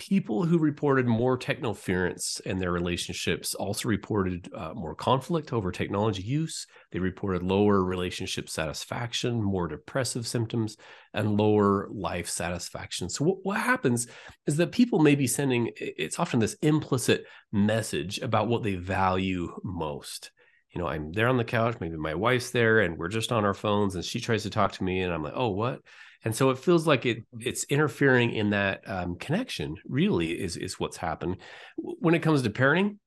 people 0.00 0.44
who 0.44 0.58
reported 0.58 1.06
more 1.06 1.38
technoference 1.38 2.40
in 2.40 2.58
their 2.58 2.72
relationships 2.72 3.54
also 3.54 3.86
reported 3.88 4.48
uh, 4.54 4.72
more 4.74 4.94
conflict 4.94 5.52
over 5.52 5.70
technology 5.70 6.22
use. 6.22 6.66
They 6.90 6.98
reported 6.98 7.42
lower 7.42 7.84
relationship 7.84 8.48
satisfaction, 8.48 9.42
more 9.42 9.68
depressive 9.68 10.26
symptoms, 10.26 10.78
and 11.12 11.36
lower 11.36 11.86
life 11.92 12.28
satisfaction. 12.28 13.10
So, 13.10 13.26
what, 13.26 13.38
what 13.42 13.60
happens 13.60 14.08
is 14.46 14.56
that 14.56 14.72
people 14.72 15.00
may 15.00 15.14
be 15.14 15.26
sending, 15.26 15.70
it's 15.76 16.18
often 16.18 16.40
this 16.40 16.56
implicit 16.62 17.26
message 17.52 18.18
about 18.20 18.48
what 18.48 18.62
they 18.62 18.76
value 18.76 19.52
most 19.62 20.30
you 20.72 20.80
know, 20.80 20.86
I'm 20.86 21.12
there 21.12 21.28
on 21.28 21.36
the 21.36 21.44
couch, 21.44 21.76
maybe 21.80 21.96
my 21.96 22.14
wife's 22.14 22.50
there 22.50 22.80
and 22.80 22.96
we're 22.96 23.08
just 23.08 23.32
on 23.32 23.44
our 23.44 23.54
phones 23.54 23.94
and 23.94 24.04
she 24.04 24.20
tries 24.20 24.44
to 24.44 24.50
talk 24.50 24.72
to 24.72 24.84
me 24.84 25.02
and 25.02 25.12
I'm 25.12 25.22
like, 25.22 25.34
oh, 25.36 25.48
what? 25.48 25.80
and 26.24 26.34
so 26.34 26.50
it 26.50 26.58
feels 26.58 26.86
like 26.86 27.06
it 27.06 27.24
it's 27.40 27.64
interfering 27.64 28.32
in 28.32 28.50
that 28.50 28.82
um, 28.86 29.16
connection 29.16 29.76
really 29.86 30.32
is 30.32 30.56
is 30.56 30.78
what's 30.78 30.96
happened. 30.96 31.38
When 31.76 32.14
it 32.14 32.22
comes 32.22 32.42
to 32.42 32.50
parenting 32.50 32.98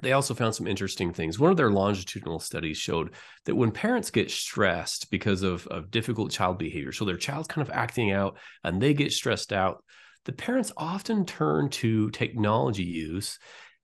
they 0.00 0.12
also 0.12 0.34
found 0.34 0.54
some 0.54 0.66
interesting 0.66 1.12
things. 1.12 1.38
One 1.38 1.50
of 1.50 1.58
their 1.58 1.70
longitudinal 1.70 2.40
studies 2.40 2.78
showed 2.78 3.14
that 3.44 3.54
when 3.54 3.70
parents 3.70 4.10
get 4.10 4.30
stressed 4.30 5.10
because 5.10 5.42
of, 5.42 5.66
of 5.66 5.90
difficult 5.90 6.32
child 6.32 6.58
behavior 6.58 6.92
so 6.92 7.04
their 7.04 7.16
child's 7.16 7.48
kind 7.48 7.66
of 7.66 7.74
acting 7.74 8.10
out 8.10 8.38
and 8.64 8.80
they 8.80 8.94
get 8.94 9.12
stressed 9.12 9.52
out 9.52 9.84
the 10.24 10.32
parents 10.32 10.72
often 10.76 11.26
turn 11.26 11.68
to 11.68 12.10
technology 12.10 12.84
use 12.84 13.38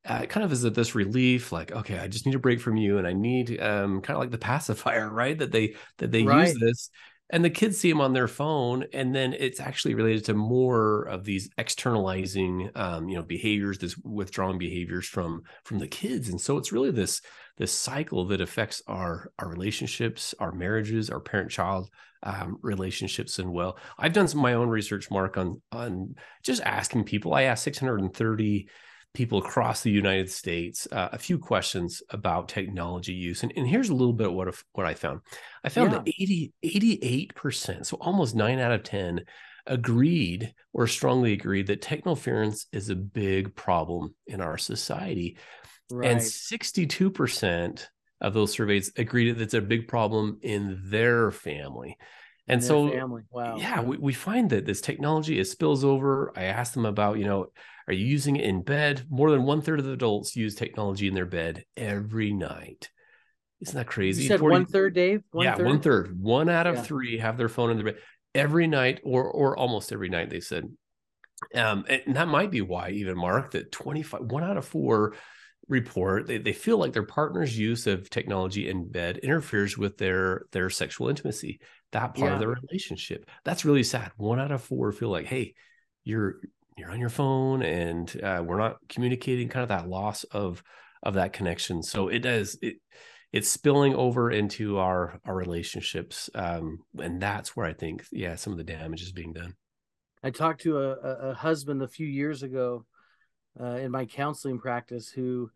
uh, 0.09 0.25
kind 0.25 0.45
of 0.45 0.53
is 0.53 0.65
it 0.65 0.75
this 0.75 0.95
relief 0.95 1.53
like 1.53 1.71
okay 1.71 1.99
i 1.99 2.09
just 2.09 2.25
need 2.27 2.35
a 2.35 2.39
break 2.39 2.61
from 2.61 2.77
you 2.77 2.99
and 2.99 3.07
i 3.07 3.13
need 3.13 3.61
um, 3.61 4.01
kind 4.01 4.17
of 4.17 4.21
like 4.21 4.31
the 4.31 4.39
pacifier 4.39 5.09
right? 5.13 5.39
That 5.39 5.53
they 5.53 5.75
that 5.99 6.11
they 6.11 6.25
right. 6.25 6.49
use 6.49 6.59
this 6.59 6.91
and 7.31 7.45
the 7.45 7.51
kids 7.51 7.79
see 7.79 7.91
them 7.91 8.01
on 8.01 8.15
their 8.15 8.27
phone 8.27 8.87
and 8.95 9.15
then 9.15 9.35
it's 9.39 9.61
actually 9.61 9.95
related 9.95 10.25
to 10.25 10.35
more 10.35 11.03
of 11.03 11.25
these 11.25 11.51
externalizing 11.59 12.71
um, 12.75 13.09
you 13.09 13.17
know 13.17 13.23
behaviors 13.23 13.79
this 13.79 13.97
withdrawing 13.99 14.59
behaviors 14.59 15.07
from 15.07 15.43
from 15.65 15.79
the 15.79 15.89
kids 15.89 16.31
and 16.31 16.41
so 16.41 16.57
it's 16.57 16.73
really 16.73 16.91
this 16.91 17.21
this 17.59 17.73
cycle 17.73 18.25
that 18.27 18.41
affects 18.41 18.83
our 18.87 19.31
our 19.39 19.49
relationships 19.49 20.35
our 20.41 20.53
marriages 20.53 21.11
our 21.11 21.21
parent 21.21 21.51
child 21.51 21.91
um, 22.25 22.59
relationships 22.63 23.39
and 23.39 23.53
well. 23.53 23.79
I've 23.97 24.13
done 24.13 24.27
some 24.27 24.41
of 24.41 24.43
my 24.43 24.55
own 24.55 24.69
research 24.69 25.09
mark 25.09 25.37
on 25.37 25.61
on 25.71 26.17
just 26.43 26.61
asking 26.63 27.05
people. 27.05 27.33
I 27.33 27.43
asked 27.43 27.63
630 27.63 28.69
people 29.19 29.41
across 29.41 29.83
the 29.83 29.91
United 29.91 30.31
States 30.31 30.87
uh, 30.93 31.09
a 31.11 31.19
few 31.19 31.41
questions 31.41 32.05
about 32.11 32.49
technology 32.49 33.13
use. 33.13 33.43
And, 33.43 33.53
and 33.57 33.67
here's 33.67 33.89
a 33.89 33.95
little 33.95 34.13
bit 34.13 34.29
of 34.29 34.33
what, 34.33 34.55
what 34.75 34.87
I 34.87 34.95
found. 34.95 35.23
I 35.65 35.71
found 35.71 35.91
yeah. 35.91 35.99
that 35.99 36.53
80, 36.63 37.33
88%, 37.35 37.85
so 37.85 37.97
almost 38.01 38.37
nine 38.37 38.61
out 38.61 38.71
of 38.71 38.85
10, 38.85 39.23
agreed 39.67 40.55
or 40.73 40.87
strongly 40.87 41.33
agreed 41.33 41.67
that 41.67 41.83
technoference 41.83 42.67
is 42.73 42.91
a 42.91 42.95
big 42.95 43.57
problem 43.57 44.15
in 44.29 44.41
our 44.41 44.57
society. 44.57 45.37
Right. 45.91 46.13
And 46.13 46.21
62% 46.21 47.87
of 48.21 48.35
those 48.35 48.53
surveys 48.53 48.93
agreed 48.97 49.33
that 49.33 49.43
it's 49.43 49.55
a 49.55 49.61
big 49.61 49.89
problem 49.89 50.39
in 50.43 50.81
their 50.85 51.33
family. 51.33 51.99
And 52.47 52.63
so, 52.63 52.89
family. 52.89 53.23
Wow. 53.33 53.57
Yeah, 53.57 53.81
we, 53.81 53.97
we 53.97 54.13
find 54.13 54.49
that 54.51 54.65
this 54.65 54.81
technology 54.81 55.41
it 55.41 55.47
spills 55.47 55.85
over. 55.85 56.33
I 56.37 56.45
asked 56.45 56.75
them 56.75 56.87
about, 56.87 57.19
you 57.19 57.27
know, 57.27 57.49
are 57.89 57.95
you 57.95 58.07
using 58.07 58.37
it 58.37 58.45
in 58.45 58.63
bed? 58.63 59.05
More 59.09 59.31
than 59.31 59.45
one 59.45 59.63
third 59.63 59.79
of 59.79 59.87
the 59.87 59.93
adults 59.93 60.37
use 60.37 60.55
technology 60.55 61.09
in 61.09 61.15
their 61.15 61.27
bed 61.27 61.65
every 61.75 62.33
night. 62.33 62.91
Isn't 63.61 63.75
that 63.75 63.87
crazy? 63.87 64.23
You 64.23 64.29
said 64.29 64.41
40, 64.41 64.53
one 64.53 64.67
third, 64.67 64.95
Dave. 64.95 65.23
One 65.33 65.47
yeah, 65.47 65.55
third? 65.57 65.67
one 65.67 65.81
third. 65.81 66.21
One 66.21 66.49
out 66.51 66.67
of 66.67 66.77
yeah. 66.77 66.83
three 66.83 67.19
have 67.19 67.39
their 67.39 67.49
phone 67.49 67.71
in 67.71 67.79
their 67.79 67.87
bed 67.87 68.03
every 68.35 68.67
night, 68.67 69.01
or 69.05 69.25
or 69.25 69.57
almost 69.57 69.91
every 69.91 70.09
night. 70.11 70.31
They 70.31 70.41
said. 70.41 70.65
Um, 71.55 71.85
and 71.89 72.17
that 72.17 72.27
might 72.27 72.51
be 72.51 72.63
why 72.63 72.91
even 72.91 73.17
Mark 73.17 73.53
that 73.53 73.71
25 73.71 74.23
one 74.23 74.43
out 74.43 74.57
of 74.57 74.67
four 74.67 75.15
report 75.69 76.27
they, 76.27 76.39
they 76.39 76.53
feel 76.53 76.79
like 76.79 76.93
their 76.93 77.05
partner's 77.05 77.57
use 77.57 77.87
of 77.87 78.11
technology 78.11 78.69
in 78.69 78.91
bed 78.91 79.19
interferes 79.19 79.79
with 79.79 79.99
their 79.99 80.47
their 80.51 80.69
sexual 80.69 81.09
intimacy 81.09 81.61
that 81.93 82.15
part 82.15 82.31
yeah. 82.31 82.35
of 82.35 82.41
the 82.41 82.49
relationship 82.49 83.29
that's 83.45 83.65
really 83.65 83.85
sad 83.85 84.11
one 84.17 84.41
out 84.41 84.51
of 84.51 84.63
four 84.63 84.91
feel 84.91 85.11
like 85.11 85.27
hey 85.27 85.55
you're 86.05 86.41
you're 86.79 86.91
on 86.91 87.01
your 87.01 87.09
phone 87.09 87.63
and 87.63 88.21
uh, 88.23 88.43
we're 88.45 88.59
not 88.59 88.77
communicating 88.89 89.49
kind 89.49 89.63
of 89.63 89.69
that 89.69 89.89
loss 89.89 90.25
of 90.25 90.63
of 91.03 91.15
that 91.15 91.33
connection 91.33 91.83
so 91.83 92.09
it 92.09 92.21
does 92.21 92.59
it 92.63 92.77
it's 93.33 93.51
spilling 93.51 93.95
over 93.95 94.31
into 94.31 94.79
our 94.79 95.21
our 95.25 95.35
relationships 95.35 96.31
um 96.35 96.79
and 96.99 97.21
that's 97.21 97.57
where 97.57 97.67
i 97.67 97.73
think 97.73 98.05
yeah 98.11 98.35
some 98.35 98.53
of 98.53 98.57
the 98.57 98.65
damage 98.65 99.03
is 99.03 99.13
being 99.13 99.33
done 99.33 99.55
i 100.23 100.31
talked 100.31 100.63
to 100.63 100.79
a, 100.79 100.93
a 101.31 101.35
husband 101.35 101.83
a 101.83 101.89
few 101.89 102.07
years 102.07 102.43
ago 102.43 102.85
uh, 103.61 103.77
in 103.77 103.91
my 103.91 104.05
counseling 104.07 104.59
practice 104.59 105.09
who 105.09 105.51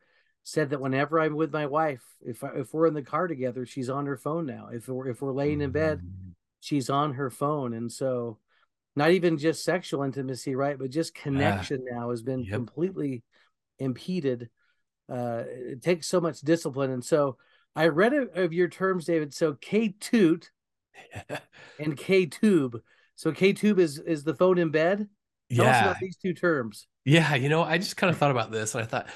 said 0.44 0.70
that 0.70 0.80
whenever 0.80 1.20
I'm 1.20 1.36
with 1.36 1.52
my 1.52 1.66
wife, 1.66 2.02
if 2.20 2.42
if 2.42 2.74
we're 2.74 2.86
in 2.86 2.94
the 2.94 3.02
car 3.02 3.28
together, 3.28 3.64
she's 3.64 3.88
on 3.88 4.06
her 4.06 4.16
phone 4.16 4.46
now. 4.46 4.68
If 4.72 4.88
we're 4.88 5.08
if 5.08 5.22
we're 5.22 5.32
laying 5.32 5.60
in 5.60 5.70
bed, 5.70 5.98
mm-hmm. 5.98 6.30
she's 6.60 6.90
on 6.90 7.14
her 7.14 7.30
phone, 7.30 7.72
and 7.74 7.90
so 7.90 8.38
not 8.94 9.10
even 9.10 9.38
just 9.38 9.64
sexual 9.64 10.02
intimacy, 10.02 10.54
right? 10.54 10.78
But 10.78 10.90
just 10.90 11.14
connection 11.14 11.84
now 11.90 12.10
has 12.10 12.22
been 12.22 12.40
yep. 12.40 12.52
completely 12.52 13.22
impeded. 13.78 14.48
Uh, 15.08 15.42
it 15.46 15.82
takes 15.82 16.06
so 16.06 16.20
much 16.20 16.40
discipline, 16.40 16.90
and 16.90 17.04
so 17.04 17.36
I 17.74 17.88
read 17.88 18.12
of 18.12 18.52
your 18.52 18.68
terms, 18.68 19.06
David. 19.06 19.34
So 19.34 19.54
KTOT 19.54 20.44
and 21.78 21.96
KTOB. 21.96 22.80
So 23.16 23.32
KTOB 23.32 23.78
is 23.78 23.98
is 23.98 24.24
the 24.24 24.34
phone 24.34 24.58
in 24.58 24.70
bed. 24.70 25.08
Tell 25.52 25.66
yeah. 25.66 25.70
us 25.70 25.82
about 25.82 26.00
these 26.00 26.16
two 26.16 26.34
terms. 26.34 26.86
Yeah, 27.04 27.34
you 27.34 27.48
know, 27.48 27.62
I 27.62 27.78
just 27.78 27.96
kind 27.96 28.10
of 28.10 28.18
thought 28.18 28.30
about 28.30 28.52
this 28.52 28.74
and 28.74 28.84
I 28.84 28.86
thought, 28.86 29.08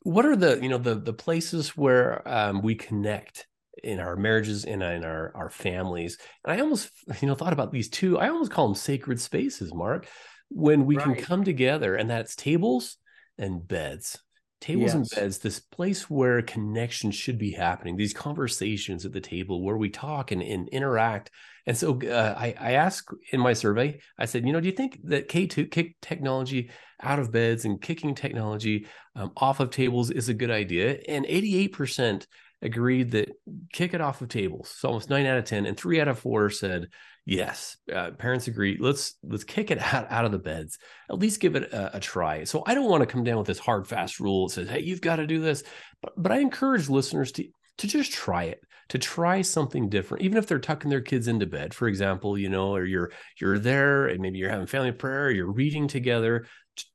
what 0.00 0.26
are 0.26 0.36
the 0.36 0.60
you 0.60 0.68
know 0.68 0.78
the 0.78 0.94
the 0.94 1.12
places 1.12 1.76
where 1.76 2.26
um, 2.28 2.62
we 2.62 2.74
connect 2.74 3.46
in 3.82 4.00
our 4.00 4.16
marriages 4.16 4.64
and 4.64 4.82
in 4.82 5.04
our 5.04 5.32
our 5.34 5.50
families. 5.50 6.18
And 6.44 6.52
i 6.52 6.62
almost 6.62 6.90
you 7.20 7.28
know 7.28 7.34
thought 7.34 7.52
about 7.52 7.72
these 7.72 7.88
two. 7.88 8.18
I 8.18 8.28
almost 8.28 8.50
call 8.50 8.66
them 8.66 8.74
sacred 8.74 9.20
spaces 9.20 9.74
mark. 9.74 10.08
When 10.48 10.86
we 10.86 10.96
right. 10.96 11.04
can 11.04 11.14
come 11.16 11.44
together 11.44 11.96
and 11.96 12.08
that's 12.08 12.36
tables 12.36 12.96
and 13.38 13.66
beds. 13.66 14.18
Tables 14.60 14.86
yes. 14.86 14.94
and 14.94 15.08
beds 15.14 15.38
this 15.38 15.60
place 15.60 16.08
where 16.08 16.40
connection 16.40 17.10
should 17.10 17.36
be 17.38 17.50
happening 17.50 17.96
these 17.96 18.14
conversations 18.14 19.04
at 19.04 19.12
the 19.12 19.20
table 19.20 19.62
where 19.62 19.76
we 19.76 19.90
talk 19.90 20.30
and, 20.30 20.42
and 20.42 20.68
interact. 20.68 21.30
And 21.66 21.76
so 21.76 21.98
uh, 22.00 22.34
I, 22.38 22.54
I 22.58 22.72
asked 22.72 23.12
in 23.32 23.40
my 23.40 23.52
survey 23.52 23.98
i 24.20 24.24
said 24.24 24.46
you 24.46 24.52
know 24.52 24.60
do 24.60 24.68
you 24.68 24.74
think 24.74 25.00
that 25.02 25.28
k2 25.28 25.68
kick 25.68 25.96
technology 26.00 26.70
out 27.02 27.18
of 27.18 27.32
beds 27.32 27.64
and 27.64 27.80
kicking 27.80 28.14
technology 28.14 28.86
um, 29.14 29.32
off 29.36 29.60
of 29.60 29.70
tables 29.70 30.10
is 30.10 30.28
a 30.28 30.34
good 30.34 30.50
idea? 30.50 30.98
And 31.08 31.26
88% 31.26 32.26
agreed 32.62 33.12
that 33.12 33.30
kick 33.72 33.94
it 33.94 34.00
off 34.00 34.22
of 34.22 34.28
tables. 34.28 34.74
So 34.76 34.88
almost 34.88 35.10
9 35.10 35.26
out 35.26 35.38
of 35.38 35.44
10 35.44 35.66
and 35.66 35.76
3 35.76 36.00
out 36.00 36.08
of 36.08 36.18
4 36.18 36.50
said 36.50 36.88
yes 37.24 37.76
uh, 37.92 38.12
parents 38.12 38.46
agree. 38.46 38.76
Let's 38.80 39.14
let's 39.22 39.44
kick 39.44 39.70
it 39.70 39.78
out, 39.94 40.10
out 40.10 40.24
of 40.24 40.32
the 40.32 40.38
beds. 40.38 40.78
At 41.10 41.18
least 41.18 41.40
give 41.40 41.56
it 41.56 41.72
a, 41.72 41.96
a, 41.96 42.00
try. 42.00 42.44
So 42.44 42.62
i 42.66 42.74
don't 42.74 42.90
want 42.90 43.02
to 43.02 43.06
come 43.06 43.24
down 43.24 43.38
with 43.38 43.46
this 43.46 43.58
hard 43.58 43.86
fast 43.86 44.20
rule 44.20 44.46
that 44.46 44.54
says 44.54 44.68
hey 44.68 44.80
you've 44.80 45.00
got 45.00 45.16
to 45.16 45.26
do 45.26 45.40
this. 45.40 45.62
But, 46.02 46.12
but 46.16 46.32
i 46.32 46.38
encourage 46.38 46.88
listeners 46.88 47.32
to 47.32 47.46
to 47.78 47.86
just 47.86 48.12
try 48.12 48.44
it 48.44 48.60
to 48.88 48.98
try 48.98 49.42
something 49.42 49.88
different. 49.88 50.24
Even 50.24 50.38
if 50.38 50.46
they're 50.46 50.60
tucking 50.60 50.90
their 50.90 51.00
kids 51.00 51.28
into 51.28 51.46
bed 51.46 51.74
for 51.74 51.88
example 51.88 52.38
you 52.38 52.48
know 52.48 52.74
or 52.74 52.84
you're 52.84 53.12
you're 53.40 53.58
there 53.58 54.06
and 54.06 54.20
maybe 54.20 54.38
you're 54.38 54.50
having 54.50 54.66
family 54.66 54.92
prayer 54.92 55.30
you're 55.30 55.50
reading 55.50 55.88
together 55.88 56.46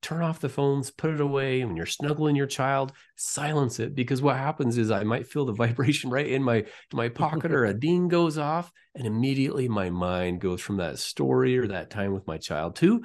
turn 0.02 0.22
off 0.22 0.40
the 0.40 0.50
phones, 0.50 0.92
put 0.92 1.12
it 1.12 1.22
away. 1.22 1.64
When 1.64 1.76
you're 1.76 1.86
snuggling 1.86 2.36
your 2.36 2.48
child, 2.48 2.92
silence 3.16 3.80
it 3.80 3.96
because 3.96 4.22
what 4.22 4.38
happens 4.38 4.78
is 4.78 4.92
I 4.92 5.04
might 5.04 5.28
feel 5.28 5.46
the 5.46 5.54
vibration 5.66 6.10
right 6.10 6.28
in 6.28 6.44
my 6.44 6.66
my 6.94 7.10
pocket 7.10 7.52
or 7.52 7.66
a 7.66 7.74
ding 7.80 8.08
goes 8.08 8.38
off, 8.38 8.72
and 8.96 9.06
immediately 9.06 9.68
my 9.68 9.90
mind 9.90 10.42
goes 10.42 10.62
from 10.62 10.78
that 10.78 11.00
story 11.00 11.58
or 11.58 11.68
that 11.68 11.90
time 11.90 12.14
with 12.14 12.28
my 12.28 12.38
child 12.38 12.76
to, 12.78 13.04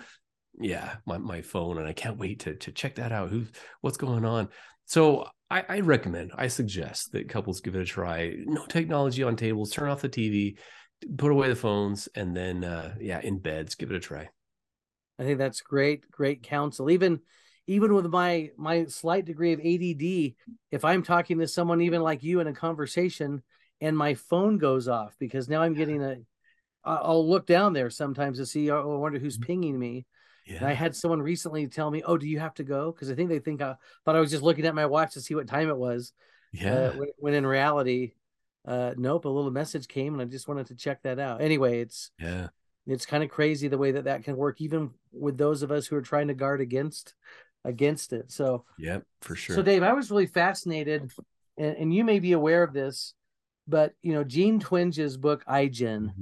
yeah, 0.58 0.96
my, 1.06 1.18
my 1.18 1.42
phone, 1.42 1.78
and 1.78 1.86
I 1.86 1.92
can't 1.92 2.18
wait 2.18 2.40
to 2.40 2.54
to 2.54 2.72
check 2.72 2.96
that 2.96 3.12
out. 3.12 3.30
Who's 3.30 3.50
what's 3.80 3.96
going 3.96 4.24
on? 4.24 4.48
So 4.86 5.26
I, 5.50 5.64
I 5.68 5.80
recommend, 5.80 6.32
I 6.34 6.48
suggest 6.48 7.12
that 7.12 7.28
couples 7.28 7.60
give 7.60 7.74
it 7.74 7.82
a 7.82 7.84
try. 7.84 8.34
No 8.44 8.66
technology 8.66 9.22
on 9.22 9.36
tables, 9.36 9.70
turn 9.70 9.88
off 9.88 10.02
the 10.02 10.08
TV, 10.08 10.58
put 11.16 11.32
away 11.32 11.48
the 11.48 11.56
phones, 11.56 12.08
and 12.14 12.36
then 12.36 12.64
uh, 12.64 12.94
yeah, 13.00 13.20
in 13.20 13.38
beds, 13.38 13.74
give 13.74 13.90
it 13.90 13.96
a 13.96 14.00
try. 14.00 14.28
I 15.18 15.24
think 15.24 15.38
that's 15.38 15.60
great, 15.60 16.10
great 16.10 16.42
counsel. 16.42 16.90
Even 16.90 17.20
even 17.66 17.94
with 17.94 18.06
my 18.06 18.50
my 18.56 18.86
slight 18.86 19.24
degree 19.24 19.52
of 19.52 19.60
ADD, 19.60 20.34
if 20.70 20.84
I'm 20.84 21.02
talking 21.02 21.38
to 21.38 21.48
someone 21.48 21.80
even 21.80 22.02
like 22.02 22.22
you 22.22 22.40
in 22.40 22.46
a 22.46 22.52
conversation 22.52 23.42
and 23.80 23.96
my 23.96 24.14
phone 24.14 24.58
goes 24.58 24.88
off 24.88 25.16
because 25.18 25.48
now 25.48 25.62
I'm 25.62 25.74
getting 25.74 26.02
a 26.02 26.16
I'll 26.84 27.28
look 27.28 27.46
down 27.46 27.72
there 27.72 27.90
sometimes 27.90 28.38
to 28.38 28.46
see 28.46 28.70
oh, 28.70 28.94
I 28.94 28.98
wonder 28.98 29.18
who's 29.18 29.36
mm-hmm. 29.36 29.46
pinging 29.46 29.78
me. 29.78 30.06
Yeah. 30.46 30.58
And 30.58 30.66
I 30.66 30.72
had 30.72 30.94
someone 30.94 31.20
recently 31.20 31.66
tell 31.66 31.90
me, 31.90 32.04
"Oh, 32.04 32.16
do 32.16 32.28
you 32.28 32.38
have 32.38 32.54
to 32.54 32.64
go?" 32.64 32.92
Because 32.92 33.10
I 33.10 33.16
think 33.16 33.28
they 33.28 33.40
think 33.40 33.60
I 33.60 33.74
thought 34.04 34.14
I 34.14 34.20
was 34.20 34.30
just 34.30 34.44
looking 34.44 34.64
at 34.64 34.76
my 34.76 34.86
watch 34.86 35.14
to 35.14 35.20
see 35.20 35.34
what 35.34 35.48
time 35.48 35.68
it 35.68 35.76
was. 35.76 36.12
Uh, 36.54 36.58
yeah. 36.62 36.72
Uh, 36.72 36.92
when, 36.92 37.08
when, 37.18 37.34
in 37.34 37.44
reality, 37.44 38.12
uh, 38.64 38.94
nope. 38.96 39.24
A 39.24 39.28
little 39.28 39.50
message 39.50 39.88
came, 39.88 40.12
and 40.12 40.22
I 40.22 40.26
just 40.26 40.46
wanted 40.46 40.68
to 40.68 40.76
check 40.76 41.02
that 41.02 41.18
out. 41.18 41.40
Anyway, 41.40 41.80
it's 41.80 42.12
yeah 42.20 42.50
it's 42.86 43.06
kind 43.06 43.22
of 43.22 43.30
crazy 43.30 43.68
the 43.68 43.78
way 43.78 43.92
that 43.92 44.04
that 44.04 44.24
can 44.24 44.36
work 44.36 44.60
even 44.60 44.90
with 45.12 45.36
those 45.36 45.62
of 45.62 45.70
us 45.70 45.86
who 45.86 45.96
are 45.96 46.02
trying 46.02 46.28
to 46.28 46.34
guard 46.34 46.60
against 46.60 47.14
against 47.64 48.12
it. 48.12 48.30
So 48.30 48.64
yep 48.78 49.04
for 49.20 49.34
sure 49.34 49.56
so 49.56 49.62
dave 49.62 49.82
i 49.82 49.92
was 49.92 50.10
really 50.10 50.26
fascinated 50.26 51.10
and, 51.58 51.76
and 51.76 51.94
you 51.94 52.04
may 52.04 52.20
be 52.20 52.32
aware 52.32 52.62
of 52.62 52.72
this 52.72 53.14
but 53.66 53.92
you 54.02 54.12
know 54.12 54.22
jean 54.22 54.60
twenge's 54.60 55.16
book 55.16 55.42
igen 55.48 56.12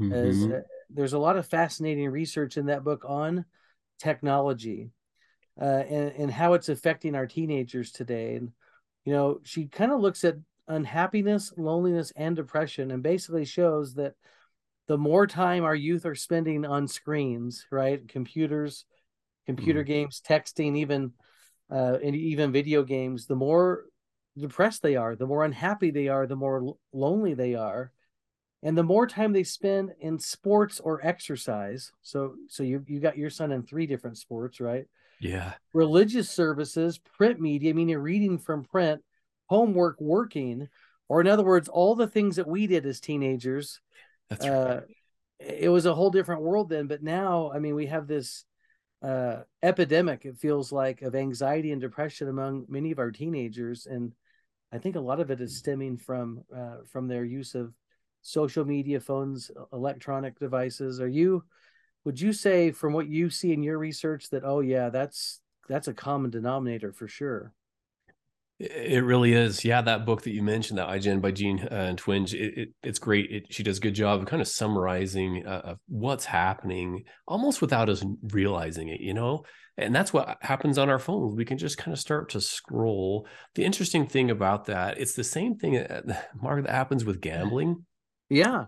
mm-hmm. 0.00 0.12
is, 0.12 0.46
uh, 0.46 0.60
there's 0.90 1.12
a 1.12 1.18
lot 1.18 1.36
of 1.36 1.46
fascinating 1.46 2.08
research 2.08 2.56
in 2.56 2.66
that 2.66 2.84
book 2.84 3.04
on 3.06 3.44
technology 3.98 4.90
uh, 5.60 5.64
and, 5.64 6.12
and 6.16 6.30
how 6.30 6.54
it's 6.54 6.68
affecting 6.68 7.14
our 7.14 7.26
teenagers 7.26 7.92
today. 7.92 8.36
And 8.36 8.52
you 9.04 9.12
know 9.12 9.40
she 9.42 9.66
kind 9.66 9.92
of 9.92 10.00
looks 10.00 10.24
at 10.24 10.36
unhappiness 10.66 11.52
loneliness 11.58 12.12
and 12.16 12.34
depression 12.34 12.90
and 12.90 13.02
basically 13.02 13.44
shows 13.44 13.94
that 13.94 14.14
the 14.86 14.98
more 14.98 15.26
time 15.26 15.64
our 15.64 15.74
youth 15.74 16.04
are 16.06 16.14
spending 16.14 16.64
on 16.64 16.86
screens, 16.88 17.66
right? 17.70 18.06
Computers, 18.08 18.84
computer 19.46 19.82
mm. 19.82 19.86
games, 19.86 20.22
texting, 20.26 20.76
even 20.76 21.12
uh, 21.70 21.98
and 22.02 22.14
even 22.14 22.52
video 22.52 22.82
games, 22.82 23.26
the 23.26 23.34
more 23.34 23.84
depressed 24.36 24.82
they 24.82 24.96
are, 24.96 25.16
the 25.16 25.26
more 25.26 25.44
unhappy 25.44 25.90
they 25.90 26.08
are, 26.08 26.26
the 26.26 26.36
more 26.36 26.74
lonely 26.92 27.34
they 27.34 27.54
are, 27.54 27.92
and 28.62 28.76
the 28.76 28.82
more 28.82 29.06
time 29.06 29.32
they 29.32 29.44
spend 29.44 29.92
in 30.00 30.18
sports 30.18 30.80
or 30.80 31.04
exercise. 31.04 31.92
So, 32.02 32.34
so 32.48 32.62
you 32.62 32.84
you 32.86 33.00
got 33.00 33.16
your 33.16 33.30
son 33.30 33.52
in 33.52 33.62
three 33.62 33.86
different 33.86 34.18
sports, 34.18 34.60
right? 34.60 34.86
Yeah. 35.20 35.54
Religious 35.72 36.28
services, 36.28 36.98
print 36.98 37.40
media. 37.40 37.70
I 37.70 37.72
mean, 37.72 37.88
you're 37.88 38.00
reading 38.00 38.38
from 38.38 38.64
print, 38.64 39.02
homework, 39.46 40.00
working, 40.00 40.68
or 41.08 41.20
in 41.20 41.26
other 41.26 41.44
words, 41.44 41.68
all 41.68 41.94
the 41.94 42.06
things 42.06 42.36
that 42.36 42.48
we 42.48 42.66
did 42.66 42.84
as 42.86 43.00
teenagers 43.00 43.80
that's 44.28 44.44
uh, 44.44 44.82
It 45.38 45.68
was 45.68 45.86
a 45.86 45.94
whole 45.94 46.10
different 46.10 46.42
world 46.42 46.68
then, 46.68 46.86
but 46.86 47.02
now, 47.02 47.50
I 47.52 47.58
mean, 47.58 47.74
we 47.74 47.86
have 47.86 48.06
this 48.06 48.44
uh, 49.02 49.42
epidemic. 49.62 50.24
It 50.24 50.38
feels 50.38 50.72
like 50.72 51.02
of 51.02 51.14
anxiety 51.14 51.72
and 51.72 51.80
depression 51.80 52.28
among 52.28 52.66
many 52.68 52.92
of 52.92 52.98
our 52.98 53.10
teenagers, 53.10 53.86
and 53.86 54.12
I 54.72 54.78
think 54.78 54.96
a 54.96 55.00
lot 55.00 55.20
of 55.20 55.30
it 55.30 55.40
is 55.40 55.58
stemming 55.58 55.98
from 55.98 56.44
uh, 56.54 56.78
from 56.90 57.08
their 57.08 57.24
use 57.24 57.54
of 57.54 57.74
social 58.22 58.64
media, 58.64 59.00
phones, 59.00 59.50
electronic 59.72 60.38
devices. 60.38 61.00
Are 61.00 61.08
you? 61.08 61.44
Would 62.04 62.20
you 62.20 62.32
say, 62.32 62.70
from 62.70 62.92
what 62.92 63.08
you 63.08 63.30
see 63.30 63.52
in 63.52 63.62
your 63.62 63.78
research, 63.78 64.30
that 64.30 64.44
oh 64.44 64.60
yeah, 64.60 64.88
that's 64.90 65.40
that's 65.68 65.88
a 65.88 65.94
common 65.94 66.30
denominator 66.30 66.92
for 66.92 67.08
sure? 67.08 67.52
It 68.60 69.02
really 69.02 69.32
is. 69.32 69.64
Yeah, 69.64 69.82
that 69.82 70.06
book 70.06 70.22
that 70.22 70.32
you 70.32 70.42
mentioned, 70.42 70.78
that 70.78 70.88
IGen 70.88 71.20
by 71.20 71.32
Jean 71.32 71.60
uh, 71.60 71.94
Twenge, 71.96 72.34
it, 72.34 72.58
it, 72.58 72.68
it's 72.84 73.00
great. 73.00 73.30
It, 73.30 73.46
she 73.50 73.64
does 73.64 73.78
a 73.78 73.80
good 73.80 73.94
job 73.94 74.20
of 74.20 74.26
kind 74.26 74.40
of 74.40 74.46
summarizing 74.46 75.44
uh, 75.44 75.62
of 75.64 75.78
what's 75.88 76.24
happening 76.24 77.04
almost 77.26 77.60
without 77.60 77.88
us 77.88 78.04
realizing 78.22 78.88
it, 78.88 79.00
you 79.00 79.12
know? 79.12 79.42
And 79.76 79.92
that's 79.92 80.12
what 80.12 80.38
happens 80.40 80.78
on 80.78 80.88
our 80.88 81.00
phones. 81.00 81.34
We 81.34 81.44
can 81.44 81.58
just 81.58 81.78
kind 81.78 81.92
of 81.92 81.98
start 81.98 82.30
to 82.30 82.40
scroll. 82.40 83.26
The 83.56 83.64
interesting 83.64 84.06
thing 84.06 84.30
about 84.30 84.66
that, 84.66 84.98
it's 84.98 85.14
the 85.14 85.24
same 85.24 85.56
thing, 85.56 85.78
uh, 85.78 86.02
Mark, 86.40 86.64
that 86.64 86.72
happens 86.72 87.04
with 87.04 87.20
gambling. 87.20 87.84
Yeah 88.30 88.66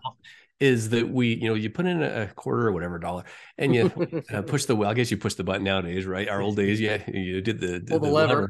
is 0.59 0.89
that 0.89 1.07
we, 1.07 1.35
you 1.35 1.47
know, 1.47 1.53
you 1.53 1.69
put 1.69 1.85
in 1.85 2.01
a 2.01 2.27
quarter 2.35 2.67
or 2.67 2.71
whatever 2.71 2.97
dollar 2.97 3.23
and 3.57 3.75
you 3.75 4.23
uh, 4.33 4.41
push 4.41 4.65
the, 4.65 4.75
well, 4.75 4.89
I 4.89 4.93
guess 4.93 5.11
you 5.11 5.17
push 5.17 5.35
the 5.35 5.43
button 5.43 5.63
nowadays, 5.63 6.05
right? 6.05 6.27
Our 6.27 6.41
old 6.41 6.55
days, 6.55 6.81
yeah, 6.81 6.99
you 7.07 7.41
did 7.41 7.59
the, 7.59 7.79
the, 7.79 7.99
the 7.99 8.09
lever. 8.09 8.11
lever. 8.11 8.49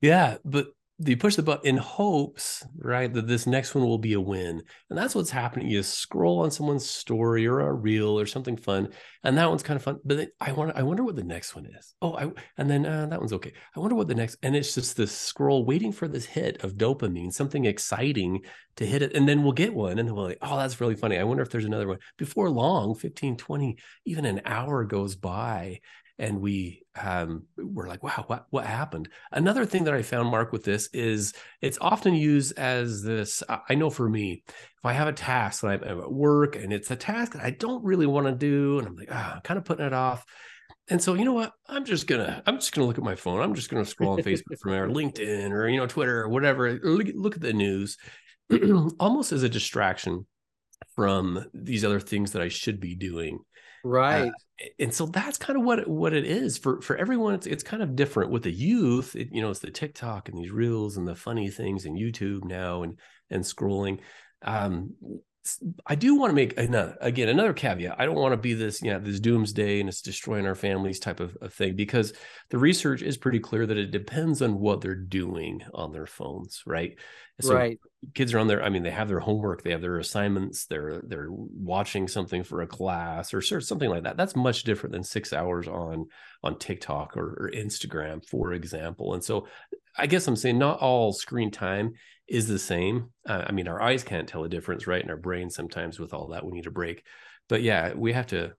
Yeah. 0.00 0.36
But 0.44 0.68
you 1.04 1.16
push 1.16 1.36
the 1.36 1.42
button 1.42 1.66
in 1.66 1.76
hopes, 1.76 2.66
right, 2.76 3.12
that 3.12 3.28
this 3.28 3.46
next 3.46 3.74
one 3.74 3.84
will 3.84 3.98
be 3.98 4.14
a 4.14 4.20
win. 4.20 4.62
And 4.90 4.98
that's 4.98 5.14
what's 5.14 5.30
happening. 5.30 5.68
You 5.68 5.82
scroll 5.84 6.40
on 6.40 6.50
someone's 6.50 6.88
story 6.88 7.46
or 7.46 7.60
a 7.60 7.72
reel 7.72 8.18
or 8.18 8.26
something 8.26 8.56
fun, 8.56 8.88
and 9.22 9.38
that 9.38 9.48
one's 9.48 9.62
kind 9.62 9.76
of 9.76 9.84
fun. 9.84 10.00
But 10.04 10.16
then 10.16 10.28
I 10.40 10.50
want 10.52 10.76
I 10.76 10.82
wonder 10.82 11.04
what 11.04 11.14
the 11.14 11.22
next 11.22 11.54
one 11.54 11.66
is. 11.66 11.94
Oh, 12.02 12.14
I 12.14 12.30
and 12.56 12.68
then 12.68 12.84
uh, 12.84 13.06
that 13.06 13.20
one's 13.20 13.32
okay. 13.34 13.52
I 13.76 13.80
wonder 13.80 13.94
what 13.94 14.08
the 14.08 14.14
next 14.16 14.38
and 14.42 14.56
it's 14.56 14.74
just 14.74 14.96
this 14.96 15.12
scroll 15.12 15.64
waiting 15.64 15.92
for 15.92 16.08
this 16.08 16.24
hit 16.26 16.64
of 16.64 16.74
dopamine, 16.74 17.32
something 17.32 17.64
exciting 17.64 18.40
to 18.76 18.86
hit 18.86 19.02
it. 19.02 19.14
And 19.14 19.28
then 19.28 19.44
we'll 19.44 19.52
get 19.52 19.74
one 19.74 20.00
and 20.00 20.12
we'll 20.12 20.24
like, 20.24 20.38
oh, 20.42 20.56
that's 20.56 20.80
really 20.80 20.96
funny. 20.96 21.16
I 21.16 21.24
wonder 21.24 21.44
if 21.44 21.50
there's 21.50 21.64
another 21.64 21.86
one. 21.86 21.98
Before 22.16 22.50
long, 22.50 22.96
15, 22.96 23.36
20, 23.36 23.76
even 24.04 24.24
an 24.24 24.40
hour 24.44 24.84
goes 24.84 25.14
by 25.14 25.80
and 26.18 26.40
we 26.40 26.82
um, 27.00 27.44
were 27.56 27.86
like, 27.86 28.02
wow, 28.02 28.24
what 28.26 28.46
what 28.50 28.66
happened? 28.66 29.08
Another 29.30 29.64
thing 29.64 29.84
that 29.84 29.94
I 29.94 30.02
found, 30.02 30.28
Mark, 30.28 30.52
with 30.52 30.64
this 30.64 30.88
is 30.92 31.32
it's 31.62 31.78
often 31.80 32.14
used 32.14 32.58
as 32.58 33.02
this. 33.02 33.42
I 33.68 33.74
know 33.76 33.90
for 33.90 34.08
me, 34.08 34.42
if 34.46 34.84
I 34.84 34.92
have 34.92 35.08
a 35.08 35.12
task 35.12 35.62
that 35.62 35.68
I'm 35.68 36.00
at 36.00 36.12
work 36.12 36.56
and 36.56 36.72
it's 36.72 36.90
a 36.90 36.96
task 36.96 37.32
that 37.32 37.44
I 37.44 37.50
don't 37.50 37.84
really 37.84 38.06
want 38.06 38.26
to 38.26 38.32
do, 38.32 38.78
and 38.78 38.88
I'm 38.88 38.96
like, 38.96 39.10
ah, 39.12 39.36
I'm 39.36 39.42
kind 39.42 39.58
of 39.58 39.64
putting 39.64 39.86
it 39.86 39.92
off. 39.92 40.24
And 40.90 41.02
so, 41.02 41.14
you 41.14 41.24
know 41.24 41.34
what? 41.34 41.52
I'm 41.68 41.84
just 41.84 42.06
gonna 42.06 42.42
I'm 42.46 42.56
just 42.56 42.72
gonna 42.72 42.86
look 42.86 42.98
at 42.98 43.04
my 43.04 43.16
phone. 43.16 43.40
I'm 43.40 43.54
just 43.54 43.70
gonna 43.70 43.84
scroll 43.84 44.12
on 44.12 44.18
Facebook 44.18 44.58
from 44.60 44.72
there, 44.72 44.88
LinkedIn, 44.88 45.50
or 45.50 45.68
you 45.68 45.76
know, 45.76 45.86
Twitter, 45.86 46.22
or 46.22 46.28
whatever. 46.28 46.80
Look 46.82 47.36
at 47.36 47.42
the 47.42 47.52
news, 47.52 47.96
almost 48.98 49.32
as 49.32 49.42
a 49.42 49.48
distraction 49.48 50.26
from 50.96 51.44
these 51.54 51.84
other 51.84 52.00
things 52.00 52.32
that 52.32 52.42
I 52.42 52.48
should 52.48 52.80
be 52.80 52.94
doing. 52.94 53.40
Right. 53.84 54.28
Uh, 54.28 54.66
and 54.78 54.92
so 54.92 55.06
that's 55.06 55.38
kind 55.38 55.58
of 55.58 55.64
what 55.64 55.86
what 55.86 56.12
it 56.12 56.24
is 56.24 56.58
for 56.58 56.80
for 56.80 56.96
everyone. 56.96 57.34
It's 57.34 57.46
it's 57.46 57.62
kind 57.62 57.82
of 57.82 57.94
different 57.94 58.30
with 58.30 58.42
the 58.42 58.50
youth. 58.50 59.14
It, 59.14 59.28
you 59.30 59.40
know, 59.40 59.50
it's 59.50 59.60
the 59.60 59.70
TikTok 59.70 60.28
and 60.28 60.36
these 60.36 60.50
reels 60.50 60.96
and 60.96 61.06
the 61.06 61.14
funny 61.14 61.48
things 61.48 61.84
and 61.84 61.96
YouTube 61.96 62.44
now 62.44 62.82
and 62.82 62.98
and 63.30 63.44
scrolling. 63.44 64.00
Um, 64.42 64.94
I 65.86 65.94
do 65.94 66.14
want 66.14 66.30
to 66.30 66.34
make 66.34 66.58
another, 66.58 66.96
again 67.00 67.28
another 67.28 67.52
caveat. 67.52 67.96
I 67.98 68.06
don't 68.06 68.16
want 68.16 68.32
to 68.32 68.36
be 68.36 68.54
this, 68.54 68.82
you 68.82 68.90
know, 68.90 68.98
this 68.98 69.20
doomsday 69.20 69.80
and 69.80 69.88
it's 69.88 70.02
destroying 70.02 70.46
our 70.46 70.54
families 70.54 70.98
type 70.98 71.20
of, 71.20 71.36
of, 71.40 71.52
thing 71.52 71.76
because 71.76 72.12
the 72.50 72.58
research 72.58 73.02
is 73.02 73.16
pretty 73.16 73.38
clear 73.38 73.66
that 73.66 73.76
it 73.76 73.90
depends 73.90 74.42
on 74.42 74.58
what 74.58 74.80
they're 74.80 74.94
doing 74.94 75.62
on 75.74 75.92
their 75.92 76.06
phones, 76.06 76.62
right? 76.66 76.96
So 77.40 77.54
right. 77.54 77.78
Kids 78.14 78.34
are 78.34 78.38
on 78.38 78.48
there. 78.48 78.62
I 78.62 78.68
mean, 78.68 78.82
they 78.82 78.90
have 78.90 79.08
their 79.08 79.20
homework, 79.20 79.62
they 79.62 79.70
have 79.70 79.80
their 79.80 79.98
assignments, 79.98 80.66
they're 80.66 81.00
they're 81.04 81.28
watching 81.30 82.08
something 82.08 82.42
for 82.42 82.62
a 82.62 82.66
class 82.66 83.34
or 83.34 83.40
something 83.40 83.90
like 83.90 84.04
that. 84.04 84.16
That's 84.16 84.36
much 84.36 84.64
different 84.64 84.92
than 84.92 85.04
six 85.04 85.32
hours 85.32 85.68
on 85.68 86.06
on 86.42 86.58
TikTok 86.58 87.16
or, 87.16 87.34
or 87.38 87.50
Instagram, 87.54 88.24
for 88.28 88.52
example. 88.52 89.14
And 89.14 89.22
so, 89.22 89.46
I 89.96 90.06
guess 90.06 90.26
I'm 90.26 90.36
saying 90.36 90.58
not 90.58 90.80
all 90.80 91.12
screen 91.12 91.50
time 91.50 91.94
is 92.28 92.46
the 92.46 92.58
same. 92.58 93.10
Uh, 93.26 93.44
I 93.46 93.52
mean, 93.52 93.68
our 93.68 93.80
eyes 93.80 94.04
can't 94.04 94.28
tell 94.28 94.44
a 94.44 94.48
difference, 94.48 94.86
right? 94.86 95.00
And 95.00 95.10
our 95.10 95.16
brain 95.16 95.50
sometimes 95.50 95.98
with 95.98 96.12
all 96.12 96.28
that 96.28 96.44
we 96.44 96.52
need 96.52 96.66
a 96.66 96.70
break. 96.70 97.04
But 97.48 97.62
yeah, 97.62 97.94
we 97.94 98.12
have 98.12 98.26
to 98.28 98.52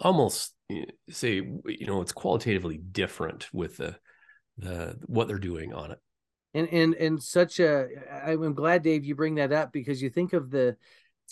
almost 0.00 0.54
say, 1.10 1.34
you 1.34 1.86
know, 1.86 2.00
it's 2.00 2.12
qualitatively 2.12 2.78
different 2.78 3.48
with 3.52 3.76
the 3.78 3.96
the 4.58 4.96
what 5.06 5.28
they're 5.28 5.38
doing 5.38 5.74
on 5.74 5.90
it. 5.90 5.98
And 6.54 6.68
and 6.68 6.94
and 6.94 7.22
such 7.22 7.60
a 7.60 7.88
I'm 8.24 8.54
glad 8.54 8.82
Dave 8.82 9.04
you 9.04 9.14
bring 9.14 9.34
that 9.36 9.52
up 9.52 9.72
because 9.72 10.00
you 10.00 10.08
think 10.08 10.32
of 10.32 10.50
the 10.50 10.76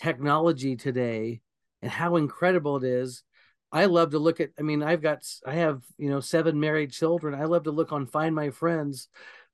technology 0.01 0.75
today 0.75 1.41
and 1.81 1.89
how 1.89 2.17
incredible 2.17 2.77
it 2.77 2.83
is. 2.83 3.23
I 3.71 3.85
love 3.85 4.11
to 4.11 4.19
look 4.19 4.39
at 4.39 4.51
I 4.59 4.61
mean 4.61 4.83
I've 4.83 5.01
got 5.01 5.23
I 5.45 5.55
have, 5.55 5.81
you 5.97 6.09
know, 6.09 6.19
seven 6.19 6.59
married 6.59 6.91
children. 6.91 7.33
I 7.33 7.45
love 7.45 7.63
to 7.63 7.71
look 7.71 7.91
on 7.91 8.05
Find 8.05 8.35
My 8.35 8.51
Friends 8.51 9.07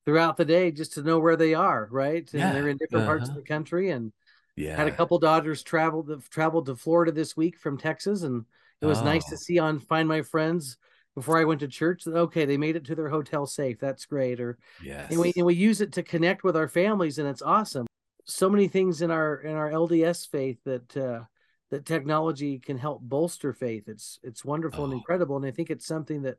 throughout 0.05 0.37
the 0.37 0.45
day 0.45 0.71
just 0.71 0.93
to 0.93 1.03
know 1.03 1.19
where 1.19 1.35
they 1.35 1.53
are, 1.53 1.87
right? 1.91 2.27
And 2.33 2.41
yeah. 2.41 2.53
they're 2.53 2.69
in 2.69 2.77
different 2.77 3.03
uh-huh. 3.03 3.11
parts 3.11 3.23
of 3.25 3.31
uh-huh. 3.31 3.39
the 3.41 3.47
country. 3.47 3.91
And 3.91 4.11
yeah, 4.55 4.75
had 4.75 4.87
a 4.87 4.91
couple 4.91 5.17
daughters 5.19 5.63
traveled 5.63 6.23
traveled 6.29 6.65
to 6.67 6.75
Florida 6.75 7.11
this 7.11 7.37
week 7.37 7.57
from 7.57 7.77
Texas, 7.77 8.23
and 8.23 8.45
it 8.81 8.85
was 8.85 8.99
oh. 8.99 9.05
nice 9.05 9.25
to 9.25 9.35
oh. 9.35 9.41
see 9.41 9.59
on 9.59 9.79
Find 9.79 10.07
My 10.07 10.21
Friends 10.21 10.77
before 11.15 11.37
I 11.37 11.45
went 11.45 11.59
to 11.61 11.67
church. 11.67 12.05
Okay, 12.07 12.45
they 12.45 12.57
made 12.57 12.75
it 12.75 12.85
to 12.85 12.95
their 12.95 13.09
hotel 13.09 13.45
safe. 13.45 13.79
That's 13.79 14.05
great. 14.05 14.39
Or 14.39 14.57
yes, 14.83 15.09
and 15.09 15.19
we 15.19 15.33
and 15.35 15.45
we 15.45 15.55
use 15.55 15.81
it 15.81 15.93
to 15.93 16.03
connect 16.03 16.43
with 16.43 16.57
our 16.57 16.67
families, 16.67 17.17
and 17.17 17.27
it's 17.27 17.41
awesome. 17.41 17.87
So 18.25 18.49
many 18.49 18.67
things 18.67 19.01
in 19.01 19.11
our 19.11 19.35
in 19.37 19.55
our 19.55 19.71
LDS 19.71 20.29
faith 20.29 20.57
that 20.65 20.97
uh, 20.97 21.21
that 21.69 21.85
technology 21.85 22.59
can 22.59 22.77
help 22.77 23.01
bolster 23.01 23.53
faith. 23.53 23.87
It's 23.87 24.19
it's 24.21 24.45
wonderful 24.45 24.81
oh. 24.81 24.85
and 24.85 24.93
incredible, 24.93 25.37
and 25.37 25.45
I 25.45 25.51
think 25.51 25.69
it's 25.69 25.87
something 25.87 26.23
that 26.23 26.37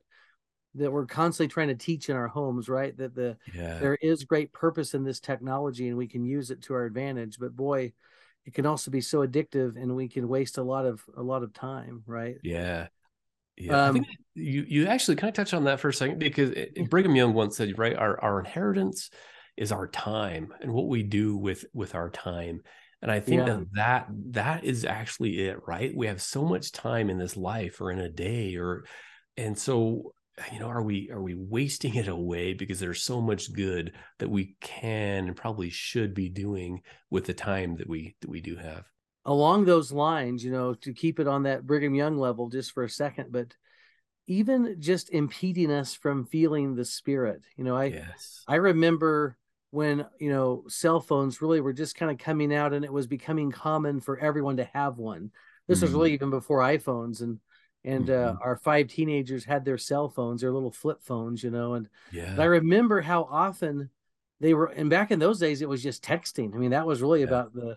that 0.74 0.90
we're 0.90 1.06
constantly 1.06 1.52
trying 1.52 1.68
to 1.68 1.74
teach 1.74 2.08
in 2.08 2.16
our 2.16 2.28
homes 2.28 2.68
right? 2.68 2.96
That 2.96 3.14
the 3.14 3.36
yeah. 3.54 3.78
there 3.78 3.98
is 4.00 4.24
great 4.24 4.52
purpose 4.52 4.94
in 4.94 5.04
this 5.04 5.20
technology 5.20 5.88
and 5.88 5.96
we 5.96 6.08
can 6.08 6.24
use 6.24 6.50
it 6.50 6.62
to 6.62 6.74
our 6.74 6.84
advantage 6.84 7.38
but 7.38 7.56
boy 7.56 7.92
it 8.44 8.54
can 8.54 8.66
also 8.66 8.90
be 8.90 9.00
so 9.00 9.26
addictive 9.26 9.80
and 9.80 9.94
we 9.94 10.08
can 10.08 10.28
waste 10.28 10.58
a 10.58 10.62
lot 10.62 10.84
of 10.84 11.02
a 11.16 11.22
lot 11.22 11.42
of 11.42 11.52
time 11.52 12.02
right? 12.06 12.36
Yeah. 12.42 12.88
Yeah 13.56 13.86
um, 13.86 13.90
I 13.90 13.92
think 13.92 14.06
you 14.34 14.64
you 14.66 14.86
actually 14.86 15.16
kind 15.16 15.28
of 15.28 15.34
touch 15.34 15.54
on 15.54 15.64
that 15.64 15.80
for 15.80 15.88
a 15.88 15.94
second? 15.94 16.18
Because 16.18 16.50
it, 16.50 16.88
brigham 16.90 17.14
young 17.14 17.34
once 17.34 17.56
said 17.56 17.78
right 17.78 17.96
our 17.96 18.20
our 18.20 18.40
inheritance 18.40 19.10
is 19.56 19.72
our 19.72 19.86
time 19.86 20.54
and 20.60 20.72
what 20.72 20.88
we 20.88 21.02
do 21.02 21.36
with 21.36 21.64
with 21.72 21.94
our 21.94 22.10
time. 22.10 22.62
And 23.02 23.10
i 23.10 23.18
think 23.18 23.40
yeah. 23.40 23.44
that 23.46 23.66
that 23.72 24.06
that 24.30 24.64
is 24.64 24.84
actually 24.84 25.46
it 25.46 25.58
right? 25.66 25.94
We 25.94 26.06
have 26.06 26.22
so 26.22 26.44
much 26.44 26.72
time 26.72 27.10
in 27.10 27.18
this 27.18 27.36
life 27.36 27.80
or 27.80 27.90
in 27.90 27.98
a 27.98 28.08
day 28.08 28.56
or 28.56 28.84
and 29.36 29.58
so 29.58 30.14
you 30.52 30.58
know 30.58 30.66
are 30.66 30.82
we 30.82 31.10
are 31.10 31.22
we 31.22 31.34
wasting 31.34 31.94
it 31.94 32.08
away 32.08 32.54
because 32.54 32.80
there's 32.80 33.02
so 33.02 33.20
much 33.20 33.52
good 33.52 33.92
that 34.18 34.30
we 34.30 34.56
can 34.60 35.26
and 35.26 35.36
probably 35.36 35.68
should 35.68 36.14
be 36.14 36.28
doing 36.28 36.80
with 37.10 37.26
the 37.26 37.34
time 37.34 37.76
that 37.76 37.88
we 37.88 38.16
that 38.20 38.30
we 38.30 38.40
do 38.40 38.56
have 38.56 38.84
along 39.26 39.64
those 39.64 39.92
lines 39.92 40.42
you 40.42 40.50
know 40.50 40.74
to 40.74 40.92
keep 40.92 41.20
it 41.20 41.28
on 41.28 41.42
that 41.42 41.66
brigham 41.66 41.94
young 41.94 42.16
level 42.16 42.48
just 42.48 42.72
for 42.72 42.82
a 42.82 42.88
second 42.88 43.30
but 43.30 43.54
even 44.26 44.76
just 44.78 45.10
impeding 45.10 45.70
us 45.70 45.94
from 45.94 46.24
feeling 46.24 46.74
the 46.74 46.84
spirit 46.84 47.42
you 47.56 47.64
know 47.64 47.76
i 47.76 47.86
yes. 47.86 48.42
i 48.48 48.54
remember 48.54 49.36
when 49.70 50.06
you 50.18 50.30
know 50.30 50.64
cell 50.68 51.00
phones 51.00 51.42
really 51.42 51.60
were 51.60 51.72
just 51.74 51.94
kind 51.94 52.10
of 52.10 52.18
coming 52.18 52.54
out 52.54 52.72
and 52.72 52.84
it 52.84 52.92
was 52.92 53.06
becoming 53.06 53.50
common 53.50 54.00
for 54.00 54.18
everyone 54.18 54.56
to 54.56 54.68
have 54.72 54.96
one 54.96 55.30
this 55.68 55.78
mm-hmm. 55.78 55.86
was 55.86 55.92
really 55.92 56.14
even 56.14 56.30
before 56.30 56.60
iphones 56.60 57.20
and 57.20 57.38
and 57.84 58.08
uh, 58.10 58.12
mm-hmm. 58.12 58.36
uh, 58.36 58.40
our 58.40 58.56
five 58.56 58.88
teenagers 58.88 59.44
had 59.44 59.64
their 59.64 59.78
cell 59.78 60.08
phones, 60.08 60.40
their 60.40 60.52
little 60.52 60.70
flip 60.70 61.02
phones, 61.02 61.42
you 61.42 61.50
know. 61.50 61.74
And, 61.74 61.88
yeah. 62.12 62.36
I 62.38 62.44
remember 62.44 63.00
how 63.00 63.24
often 63.30 63.90
they 64.40 64.54
were. 64.54 64.66
And 64.66 64.88
back 64.88 65.10
in 65.10 65.18
those 65.18 65.38
days, 65.38 65.62
it 65.62 65.68
was 65.68 65.82
just 65.82 66.04
texting. 66.04 66.54
I 66.54 66.58
mean, 66.58 66.70
that 66.70 66.86
was 66.86 67.02
really 67.02 67.20
yeah. 67.20 67.26
about 67.26 67.52
the 67.54 67.76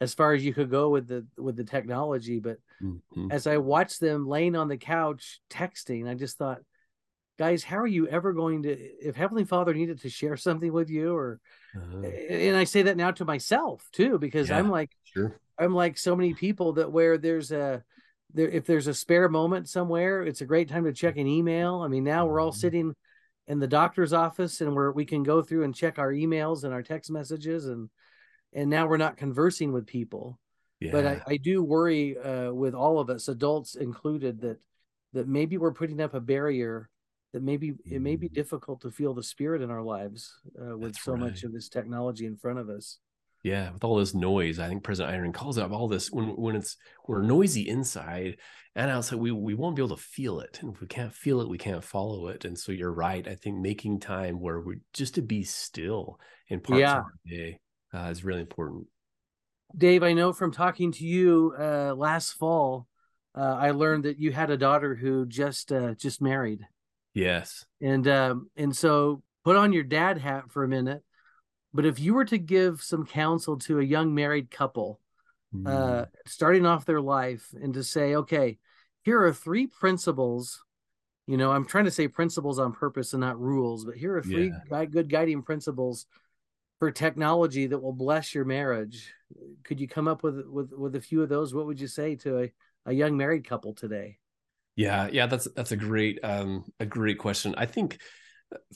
as 0.00 0.14
far 0.14 0.32
as 0.32 0.44
you 0.44 0.52
could 0.52 0.70
go 0.70 0.88
with 0.88 1.06
the 1.06 1.26
with 1.36 1.56
the 1.56 1.64
technology. 1.64 2.40
But 2.40 2.58
mm-hmm. 2.82 3.30
as 3.30 3.46
I 3.46 3.58
watched 3.58 4.00
them 4.00 4.26
laying 4.26 4.56
on 4.56 4.68
the 4.68 4.76
couch 4.76 5.40
texting, 5.50 6.08
I 6.08 6.14
just 6.14 6.38
thought, 6.38 6.60
guys, 7.38 7.62
how 7.62 7.76
are 7.78 7.86
you 7.86 8.08
ever 8.08 8.32
going 8.32 8.62
to? 8.64 8.70
If 8.70 9.16
Heavenly 9.16 9.44
Father 9.44 9.74
needed 9.74 10.00
to 10.00 10.08
share 10.08 10.36
something 10.36 10.72
with 10.72 10.88
you, 10.88 11.14
or 11.14 11.40
uh-huh. 11.76 12.06
and 12.30 12.56
I 12.56 12.64
say 12.64 12.82
that 12.82 12.96
now 12.96 13.10
to 13.12 13.24
myself 13.24 13.86
too, 13.92 14.18
because 14.18 14.48
yeah, 14.48 14.58
I'm 14.58 14.70
like, 14.70 14.90
sure. 15.04 15.38
I'm 15.58 15.74
like 15.74 15.98
so 15.98 16.16
many 16.16 16.32
people 16.32 16.72
that 16.74 16.90
where 16.90 17.18
there's 17.18 17.52
a 17.52 17.84
there 18.34 18.48
if 18.48 18.66
there's 18.66 18.86
a 18.86 18.94
spare 18.94 19.28
moment 19.28 19.68
somewhere, 19.68 20.22
it's 20.22 20.40
a 20.40 20.46
great 20.46 20.68
time 20.68 20.84
to 20.84 20.92
check 20.92 21.16
an 21.16 21.26
email. 21.26 21.82
I 21.84 21.88
mean, 21.88 22.04
now 22.04 22.26
we're 22.26 22.40
all 22.40 22.50
mm-hmm. 22.50 22.58
sitting 22.58 22.94
in 23.48 23.58
the 23.58 23.66
doctor's 23.66 24.12
office 24.12 24.60
and 24.60 24.74
where 24.74 24.92
we 24.92 25.04
can 25.04 25.22
go 25.22 25.42
through 25.42 25.64
and 25.64 25.74
check 25.74 25.98
our 25.98 26.12
emails 26.12 26.64
and 26.64 26.72
our 26.72 26.82
text 26.82 27.10
messages 27.10 27.66
and 27.66 27.90
and 28.52 28.68
now 28.68 28.86
we're 28.86 28.98
not 28.98 29.16
conversing 29.16 29.72
with 29.72 29.86
people. 29.86 30.38
Yeah. 30.78 30.92
But 30.92 31.06
I, 31.06 31.22
I 31.26 31.36
do 31.36 31.62
worry 31.62 32.18
uh, 32.18 32.52
with 32.52 32.74
all 32.74 32.98
of 32.98 33.08
us, 33.08 33.28
adults 33.28 33.76
included, 33.76 34.40
that 34.42 34.58
that 35.12 35.28
maybe 35.28 35.58
we're 35.58 35.72
putting 35.72 36.00
up 36.00 36.14
a 36.14 36.20
barrier 36.20 36.88
that 37.32 37.42
maybe 37.42 37.72
it 37.84 38.00
may 38.02 38.16
be 38.16 38.26
mm-hmm. 38.26 38.34
difficult 38.34 38.82
to 38.82 38.90
feel 38.90 39.14
the 39.14 39.22
spirit 39.22 39.62
in 39.62 39.70
our 39.70 39.82
lives 39.82 40.34
uh, 40.60 40.76
with 40.76 40.92
That's 40.92 41.04
so 41.04 41.12
right. 41.12 41.22
much 41.22 41.44
of 41.44 41.52
this 41.52 41.68
technology 41.68 42.26
in 42.26 42.36
front 42.36 42.58
of 42.58 42.68
us. 42.68 42.98
Yeah, 43.42 43.72
with 43.72 43.82
all 43.82 43.96
this 43.96 44.14
noise, 44.14 44.60
I 44.60 44.68
think 44.68 44.84
President 44.84 45.14
Eyring 45.14 45.34
calls 45.34 45.58
out 45.58 45.72
all 45.72 45.88
this 45.88 46.10
when 46.10 46.28
when 46.36 46.54
it's 46.54 46.76
we're 47.08 47.22
noisy 47.22 47.68
inside 47.68 48.36
and 48.74 48.90
outside, 48.90 49.18
we 49.18 49.32
we 49.32 49.54
won't 49.54 49.76
be 49.76 49.82
able 49.82 49.96
to 49.96 50.02
feel 50.02 50.40
it. 50.40 50.60
And 50.62 50.74
if 50.74 50.80
we 50.80 50.86
can't 50.86 51.12
feel 51.12 51.40
it, 51.40 51.48
we 51.48 51.58
can't 51.58 51.84
follow 51.84 52.28
it. 52.28 52.44
And 52.44 52.58
so 52.58 52.72
you're 52.72 52.92
right. 52.92 53.26
I 53.26 53.34
think 53.34 53.58
making 53.58 54.00
time 54.00 54.40
where 54.40 54.60
we 54.60 54.76
just 54.92 55.16
to 55.16 55.22
be 55.22 55.42
still 55.42 56.18
in 56.48 56.60
parts 56.60 56.80
yeah. 56.80 56.98
of 56.98 57.04
our 57.04 57.12
day 57.26 57.58
uh, 57.92 58.08
is 58.10 58.24
really 58.24 58.40
important. 58.40 58.86
Dave, 59.76 60.02
I 60.02 60.12
know 60.12 60.32
from 60.32 60.52
talking 60.52 60.92
to 60.92 61.04
you 61.04 61.54
uh, 61.58 61.94
last 61.94 62.32
fall, 62.34 62.86
uh, 63.34 63.56
I 63.58 63.72
learned 63.72 64.04
that 64.04 64.18
you 64.18 64.32
had 64.32 64.50
a 64.50 64.56
daughter 64.56 64.94
who 64.94 65.26
just 65.26 65.72
uh, 65.72 65.94
just 65.94 66.22
married. 66.22 66.60
Yes, 67.14 67.66
and 67.80 68.06
um, 68.08 68.50
and 68.56 68.74
so 68.74 69.22
put 69.44 69.56
on 69.56 69.72
your 69.72 69.82
dad 69.82 70.18
hat 70.18 70.44
for 70.50 70.64
a 70.64 70.68
minute 70.68 71.02
but 71.74 71.86
if 71.86 71.98
you 71.98 72.14
were 72.14 72.24
to 72.26 72.38
give 72.38 72.82
some 72.82 73.06
counsel 73.06 73.58
to 73.60 73.80
a 73.80 73.84
young 73.84 74.14
married 74.14 74.50
couple, 74.50 75.00
mm. 75.54 75.66
uh, 75.66 76.06
starting 76.26 76.66
off 76.66 76.84
their 76.84 77.00
life, 77.00 77.54
and 77.60 77.74
to 77.74 77.84
say, 77.84 78.14
okay, 78.16 78.58
here 79.02 79.22
are 79.22 79.32
three 79.32 79.66
principles 79.66 80.64
you 81.26 81.36
know 81.36 81.50
i'm 81.50 81.64
trying 81.64 81.84
to 81.84 81.90
say 81.90 82.08
principles 82.08 82.58
on 82.58 82.72
purpose 82.72 83.12
and 83.12 83.20
not 83.20 83.40
rules 83.40 83.84
but 83.84 83.96
here 83.96 84.16
are 84.16 84.22
three 84.22 84.52
yeah. 84.70 84.84
good 84.84 85.08
guiding 85.08 85.42
principles 85.42 86.06
for 86.78 86.90
technology 86.90 87.66
that 87.66 87.78
will 87.78 87.92
bless 87.92 88.34
your 88.34 88.44
marriage 88.44 89.12
could 89.64 89.80
you 89.80 89.88
come 89.88 90.08
up 90.08 90.22
with 90.22 90.44
with 90.46 90.72
with 90.72 90.96
a 90.96 91.00
few 91.00 91.22
of 91.22 91.28
those 91.28 91.54
what 91.54 91.66
would 91.66 91.80
you 91.80 91.86
say 91.86 92.16
to 92.16 92.40
a, 92.40 92.52
a 92.86 92.92
young 92.92 93.16
married 93.16 93.46
couple 93.46 93.72
today 93.72 94.18
yeah 94.76 95.08
yeah 95.12 95.26
that's 95.26 95.48
that's 95.54 95.72
a 95.72 95.76
great 95.76 96.18
um 96.22 96.64
a 96.80 96.86
great 96.86 97.18
question 97.18 97.54
i 97.56 97.66
think 97.66 98.00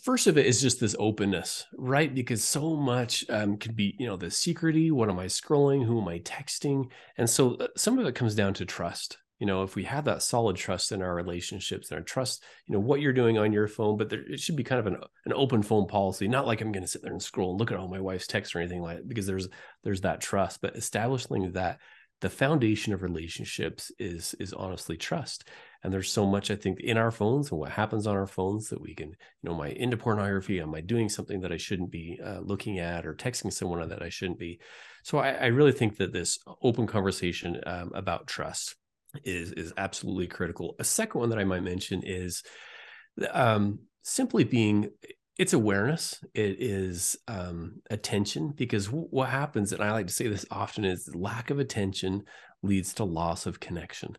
first 0.03 0.27
of 0.27 0.39
it 0.39 0.47
is 0.47 0.61
just 0.61 0.81
this 0.81 0.97
openness 0.99 1.65
right? 1.77 2.15
Because 2.15 2.43
so 2.43 2.77
much 2.77 3.25
um, 3.29 3.57
can 3.57 3.75
be 3.75 3.95
you 3.99 4.07
know 4.07 4.17
the 4.17 4.27
secrety 4.27 4.91
what 4.91 5.09
am 5.09 5.19
i 5.19 5.27
scrolling? 5.27 5.85
Who 5.85 6.01
am 6.01 6.09
i 6.09 6.19
texting? 6.21 6.91
And 7.17 7.29
so 7.29 7.55
uh, 7.57 7.69
some 7.77 7.99
of 7.99 8.07
it 8.07 8.15
comes 8.15 8.35
down 8.35 8.55
to 8.55 8.65
trust. 8.65 9.19
You 9.39 9.47
know 9.47 9.63
if 9.63 9.75
we 9.77 9.85
have 9.85 10.07
that 10.07 10.23
solid 10.23 10.57
trust 10.57 10.93
in 10.93 11.03
our 11.03 11.15
relationships 11.15 11.91
and 11.91 11.99
our 11.99 12.05
trust 12.05 12.43
you 12.67 12.73
know 12.73 12.81
what 12.81 13.01
you're 13.01 13.13
doing 13.13 13.37
on 13.37 13.53
your 13.53 13.69
phone 13.69 13.99
but 13.99 14.09
there, 14.09 14.23
it 14.23 14.41
should 14.41 14.57
be 14.57 14.65
kind 14.65 14.79
of 14.79 14.87
an, 14.87 14.97
an 15.27 15.33
open 15.35 15.63
phone 15.63 15.87
policy. 15.87 16.27
Not 16.27 16.47
like 16.47 16.61
i'm 16.61 16.73
going 16.73 16.85
to 16.85 16.89
sit 16.89 17.03
there 17.03 17.13
and 17.13 17.23
scroll 17.23 17.51
and 17.51 17.61
look 17.61 17.71
at 17.71 17.79
all 17.79 17.89
my 17.89 18.01
wife's 18.01 18.27
texts 18.27 18.55
or 18.55 18.61
anything 18.61 18.83
like 18.83 18.99
that 18.99 19.09
because 19.09 19.27
there's 19.27 19.49
there's 19.85 20.01
that 20.03 20.21
trust 20.21 20.61
but 20.63 20.77
establishing 20.77 21.53
that 21.53 21.79
the 22.21 22.31
foundation 22.31 22.93
of 22.93 23.03
relationships 23.03 23.93
is 23.99 24.35
is 24.41 24.53
honestly 24.53 24.97
trust 24.97 25.45
and 25.87 25.95
there's 25.95 26.13
so 26.13 26.27
much 26.27 26.51
i 26.51 26.57
think 26.57 26.81
in 26.81 26.99
our 26.99 27.13
phones 27.13 27.53
and 27.53 27.61
what 27.61 27.71
happens 27.71 28.09
on 28.09 28.17
our 28.17 28.27
phones 28.27 28.69
that 28.69 28.81
we 28.81 28.93
can 28.93 29.11
you 29.11 29.17
know 29.45 29.55
am 29.55 29.61
i 29.61 29.69
into 29.69 29.97
pornography 29.97 30.61
am 30.61 30.75
i 30.75 30.81
doing 30.81 31.09
something 31.09 31.41
that 31.41 31.53
i 31.53 31.57
shouldn't 31.57 31.93
be 31.93 32.19
uh, 32.23 32.41
looking 32.41 32.81
at 32.81 33.07
or 33.07 33.15
texting 33.15 33.53
someone 33.53 33.89
that 33.89 34.03
i 34.03 34.09
shouldn't 34.09 34.39
be? 34.39 34.59
So 35.05 35.19
i, 35.19 35.31
I 35.31 35.47
really 35.47 35.71
think 35.71 35.97
that 35.99 36.13
this 36.13 36.41
open 36.61 36.89
conversation 36.89 37.61
um, 37.65 37.93
about 37.95 38.27
trust 38.27 38.75
is 39.25 39.53
is 39.53 39.73
absolutely 39.77 40.27
critical. 40.27 40.75
A 40.81 40.85
second 40.85 41.21
one 41.21 41.31
that 41.31 41.39
i 41.39 41.45
might 41.45 41.63
mention 41.63 42.03
is 42.03 42.43
um, 43.31 43.79
simply 44.03 44.43
being 44.43 44.91
it's 45.39 45.53
awareness. 45.53 46.19
It 46.35 46.57
is 46.61 47.17
um, 47.29 47.83
attention 47.91 48.55
because 48.57 48.87
w- 48.87 49.07
what 49.11 49.29
happens 49.29 49.73
and 49.73 49.83
i 49.85 49.93
like 49.93 50.09
to 50.09 50.13
say 50.13 50.27
this 50.27 50.47
often 50.51 50.85
is 50.85 51.15
lack 51.15 51.51
of 51.51 51.61
attention 51.61 52.25
leads 52.63 52.95
to 52.95 53.05
loss 53.05 53.47
of 53.47 53.61
connection 53.61 54.17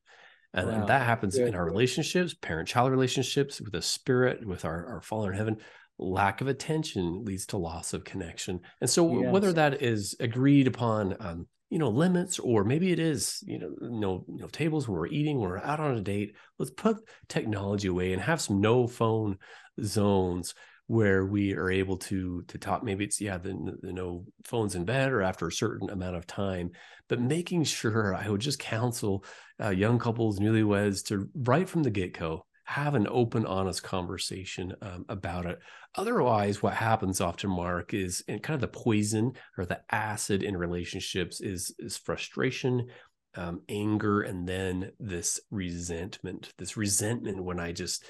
and, 0.58 0.68
wow. 0.68 0.74
and 0.74 0.88
that 0.90 1.06
happens 1.06 1.38
Good. 1.38 1.50
in 1.50 1.56
our 1.56 1.64
relationships 1.64 2.34
parent 2.34 2.68
child 2.68 2.92
relationships 2.92 3.62
with 3.62 3.72
the 3.72 3.82
spirit 3.82 4.46
with 4.46 4.66
our, 4.66 4.86
our 4.88 5.02
father 5.02 5.32
in 5.32 5.38
heaven 5.38 5.58
lack 6.00 6.42
of 6.42 6.48
attention 6.48 7.24
leads 7.24 7.46
to 7.48 7.58
loss 7.58 7.94
of 7.94 8.04
connection 8.04 8.60
and 8.82 8.90
so 8.90 9.22
yes. 9.22 9.32
whether 9.32 9.54
that 9.54 9.82
is 9.82 10.16
agreed 10.20 10.68
upon 10.68 11.16
um, 11.20 11.48
you 11.70 11.80
know 11.80 11.90
limits 11.90 12.40
or 12.40 12.64
maybe 12.64 12.92
it 12.92 13.00
is 13.00 13.44
you 13.46 13.60
know 13.60 13.72
no 13.82 14.26
you 14.28 14.40
know 14.42 14.48
tables 14.48 14.88
when 14.88 14.98
we're 14.98 15.08
eating 15.08 15.40
when 15.40 15.50
we're 15.50 15.60
out 15.60 15.80
on 15.80 15.98
a 15.98 16.02
date 16.02 16.36
let's 16.60 16.72
put 16.72 16.98
technology 17.28 17.88
away 17.88 18.14
and 18.14 18.22
have 18.22 18.42
some 18.42 18.62
no 18.62 18.88
phone 18.88 19.38
zones 19.84 20.54
where 20.88 21.26
we 21.26 21.54
are 21.54 21.70
able 21.70 21.98
to 21.98 22.42
to 22.48 22.58
talk 22.58 22.84
maybe 22.84 23.04
it's 23.04 23.22
yeah 23.22 23.38
the, 23.38 23.78
the 23.82 23.94
no 23.94 24.26
phones 24.46 24.76
in 24.76 24.86
bed 24.86 25.12
or 25.12 25.22
after 25.22 25.48
a 25.48 25.52
certain 25.52 25.90
amount 25.90 26.16
of 26.16 26.26
time 26.26 26.72
but 27.08 27.22
making 27.22 27.64
sure 27.64 28.16
i 28.16 28.28
would 28.28 28.42
just 28.42 28.60
counsel 28.60 29.24
uh, 29.62 29.70
young 29.70 30.00
couples 30.00 30.40
newlyweds 30.40 31.04
to 31.04 31.30
right 31.36 31.70
from 31.70 31.84
the 31.84 31.90
get-go 31.90 32.44
have 32.68 32.96
an 32.96 33.08
open 33.10 33.46
honest 33.46 33.82
conversation 33.82 34.76
um, 34.82 35.06
about 35.08 35.46
it. 35.46 35.58
Otherwise 35.96 36.62
what 36.62 36.74
happens 36.74 37.22
often 37.22 37.50
mark 37.50 37.94
is 37.94 38.26
and 38.28 38.44
kind 38.44 38.56
of 38.56 38.60
the 38.62 38.68
poison 38.68 39.32
or 39.58 39.66
the 39.66 39.80
acid 39.90 40.44
in 40.44 40.56
relationships 40.56 41.40
is 41.40 41.74
is 41.80 41.96
frustration 41.96 42.88
um, 43.36 43.62
anger 43.70 44.22
and 44.22 44.46
then 44.50 44.92
this 45.00 45.40
resentment 45.50 46.52
this 46.58 46.76
resentment 46.76 47.42
when 47.42 47.60
i 47.60 47.72
just 47.72 48.04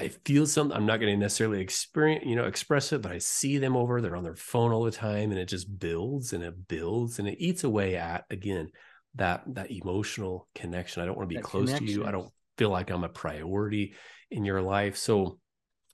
I 0.00 0.08
feel 0.08 0.46
something. 0.46 0.76
I'm 0.76 0.86
not 0.86 0.98
going 0.98 1.12
to 1.12 1.18
necessarily 1.18 1.60
experience, 1.60 2.24
you 2.26 2.34
know, 2.34 2.46
express 2.46 2.92
it, 2.92 3.02
but 3.02 3.12
I 3.12 3.18
see 3.18 3.58
them 3.58 3.76
over. 3.76 4.00
They're 4.00 4.16
on 4.16 4.24
their 4.24 4.34
phone 4.34 4.72
all 4.72 4.84
the 4.84 4.90
time, 4.90 5.30
and 5.30 5.38
it 5.38 5.46
just 5.46 5.78
builds 5.78 6.32
and 6.32 6.42
it 6.42 6.68
builds 6.68 7.18
and 7.18 7.28
it 7.28 7.36
eats 7.38 7.64
away 7.64 7.96
at 7.96 8.24
again 8.30 8.70
that 9.16 9.42
that 9.54 9.70
emotional 9.70 10.48
connection. 10.54 11.02
I 11.02 11.06
don't 11.06 11.16
want 11.16 11.28
to 11.28 11.34
be 11.34 11.40
that 11.40 11.44
close 11.44 11.66
connection. 11.66 11.86
to 11.86 11.92
you. 11.92 12.06
I 12.06 12.10
don't 12.12 12.32
feel 12.56 12.70
like 12.70 12.90
I'm 12.90 13.04
a 13.04 13.08
priority 13.08 13.94
in 14.30 14.44
your 14.44 14.62
life. 14.62 14.96
So 14.96 15.38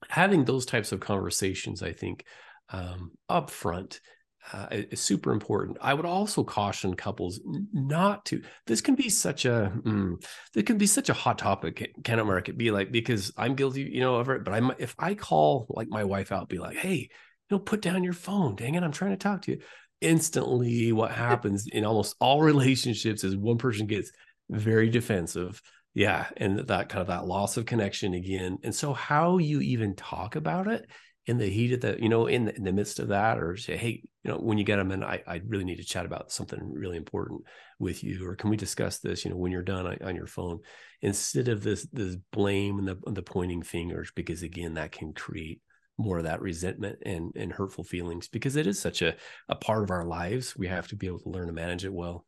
having 0.09 0.45
those 0.45 0.67
types 0.67 0.93
of 0.93 1.01
conversations, 1.01 1.83
I 1.83 1.93
think, 1.93 2.25
um, 2.71 3.13
upfront 3.31 4.01
uh, 4.53 4.67
is 4.71 5.01
super 5.01 5.33
important. 5.33 5.79
I 5.81 5.95
would 5.95 6.07
also 6.07 6.45
caution 6.45 6.95
couples 6.95 7.41
not 7.73 8.25
to. 8.27 8.43
This 8.67 8.81
can 8.81 8.95
be 8.95 9.09
such 9.09 9.45
a 9.45 9.73
mm, 9.75 10.23
this 10.55 10.65
can 10.65 10.79
be 10.79 10.87
such 10.87 11.09
a 11.09 11.15
hot 11.15 11.39
topic. 11.39 11.93
Can 12.05 12.19
it, 12.19 12.25
Mark? 12.25 12.49
It 12.49 12.57
be 12.57 12.71
like 12.71 12.93
because 12.93 13.33
I'm 13.37 13.55
guilty, 13.55 13.83
you 13.83 14.01
know, 14.01 14.17
of 14.17 14.29
it. 14.29 14.45
But 14.45 14.55
I'm 14.55 14.73
if 14.79 14.95
I 14.99 15.15
call 15.15 15.67
like 15.69 15.89
my 15.89 16.05
wife 16.05 16.33
out, 16.33 16.49
be 16.49 16.59
like, 16.59 16.77
hey, 16.77 16.97
you 16.97 17.09
know, 17.51 17.59
put 17.59 17.83
down 17.83 18.05
your 18.05 18.13
phone. 18.13 18.57
Dang 18.57 18.75
it, 18.75 18.83
I'm 18.83 18.93
trying 18.93 19.13
to 19.13 19.17
talk 19.17 19.43
to 19.43 19.53
you. 19.53 19.59
Instantly, 20.01 20.93
what 20.93 21.11
happens 21.13 21.67
in 21.67 21.85
almost 21.85 22.17
all 22.21 22.43
relationships 22.43 23.25
is 23.25 23.37
one 23.37 23.59
person 23.59 23.87
gets 23.87 24.13
very 24.51 24.91
defensive. 24.91 25.61
Yeah, 25.95 26.27
and 26.37 26.59
that 26.59 26.91
kind 26.91 27.01
of 27.01 27.09
that 27.09 27.27
loss 27.27 27.57
of 27.57 27.65
connection 27.65 28.13
again. 28.13 28.59
And 28.63 28.75
so, 28.75 28.93
how 28.93 29.39
you 29.39 29.61
even 29.61 29.97
talk 29.97 30.37
about 30.37 30.69
it 30.69 30.87
in 31.27 31.39
the 31.39 31.49
heat 31.49 31.73
of 31.73 31.81
the, 31.81 31.97
you 32.01 32.09
know, 32.09 32.27
in 32.27 32.45
the, 32.45 32.57
in 32.57 32.63
the 32.63 32.73
midst 32.73 33.01
of 33.01 33.09
that, 33.09 33.39
or 33.39 33.57
say, 33.57 33.77
hey, 33.77 34.03
you 34.23 34.31
know, 34.31 34.39
when 34.39 34.59
you 34.59 34.65
get 34.65 34.77
them 34.77 34.93
in, 34.93 35.03
I, 35.03 35.23
I 35.27 35.41
really 35.47 35.65
need 35.65 35.77
to 35.77 35.85
chat 35.85 36.07
about 36.07 36.31
something 36.31 36.73
really 36.73 36.97
important 36.97 37.43
with 37.79 38.05
you, 38.05 38.27
or 38.27 38.37
can 38.37 38.49
we 38.49 38.57
discuss 38.57 38.99
this, 38.99 39.25
you 39.25 39.31
know, 39.31 39.37
when 39.37 39.53
you're 39.53 39.63
done 39.63 39.87
on, 39.87 39.99
on 40.03 40.17
your 40.17 40.29
phone, 40.29 40.61
instead 41.03 41.49
of 41.49 41.63
this 41.63 41.87
this 41.93 42.17
blame 42.33 42.79
and 42.79 42.89
the 42.89 42.97
the 43.13 43.23
pointing 43.23 43.63
fingers, 43.63 44.11
because 44.15 44.43
again, 44.43 44.75
that 44.75 44.93
can 44.93 45.13
create 45.13 45.61
more 45.99 46.19
of 46.19 46.25
that 46.25 46.43
resentment 46.43 46.99
and 47.05 47.33
and 47.37 47.53
hurtful 47.53 47.83
feelings 47.85 48.29
because 48.29 48.57
it 48.57 48.67
is 48.67 48.79
such 48.79 49.03
a 49.03 49.15
a 49.49 49.57
part 49.57 49.83
of 49.83 49.91
our 49.91 50.05
lives. 50.05 50.57
We 50.57 50.69
have 50.69 50.89
to 50.89 50.97
be 50.97 51.07
able 51.07 51.21
to 51.21 51.31
learn 51.31 51.49
to 51.49 51.53
manage 51.53 51.85
it 51.85 51.93
well. 51.93 52.27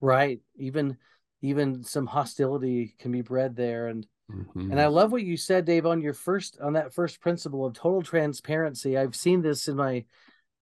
Right. 0.00 0.40
Even 0.56 0.96
even 1.42 1.84
some 1.84 2.06
hostility 2.06 2.94
can 2.98 3.12
be 3.12 3.20
bred 3.20 3.56
there, 3.56 3.88
and 3.88 4.06
Mm-hmm. 4.30 4.70
And 4.70 4.80
I 4.80 4.86
love 4.86 5.12
what 5.12 5.24
you 5.24 5.36
said, 5.36 5.64
Dave, 5.64 5.86
on 5.86 6.00
your 6.00 6.14
first 6.14 6.58
on 6.60 6.74
that 6.74 6.94
first 6.94 7.20
principle 7.20 7.64
of 7.64 7.74
total 7.74 8.02
transparency. 8.02 8.96
I've 8.96 9.16
seen 9.16 9.42
this 9.42 9.68
in 9.68 9.76
my 9.76 10.04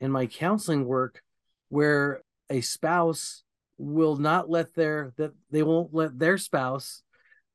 in 0.01 0.11
my 0.11 0.27
counseling 0.27 0.85
work 0.85 1.23
where 1.69 2.23
a 2.49 2.61
spouse 2.61 3.45
will 3.79 4.17
not 4.17 4.51
let 4.51 4.75
their 4.75 5.13
that 5.17 5.33
they 5.51 5.63
won't 5.63 5.95
let 5.95 6.19
their 6.19 6.39
spouse 6.39 7.03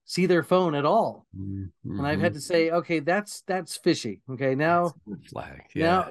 see 0.06 0.26
their 0.26 0.44
phone 0.44 0.76
at 0.76 0.86
all. 0.86 1.26
Mm-hmm. 1.38 1.98
And 1.98 2.08
I've 2.08 2.22
had 2.22 2.32
mm-hmm. 2.32 2.40
to 2.40 2.42
say, 2.42 2.70
okay, 2.70 3.00
that's 3.00 3.42
that's 3.42 3.76
fishy. 3.76 4.22
Okay, 4.30 4.56
now 4.56 4.94
flag. 5.30 5.64
Yeah. 5.74 5.86
Now 5.86 6.10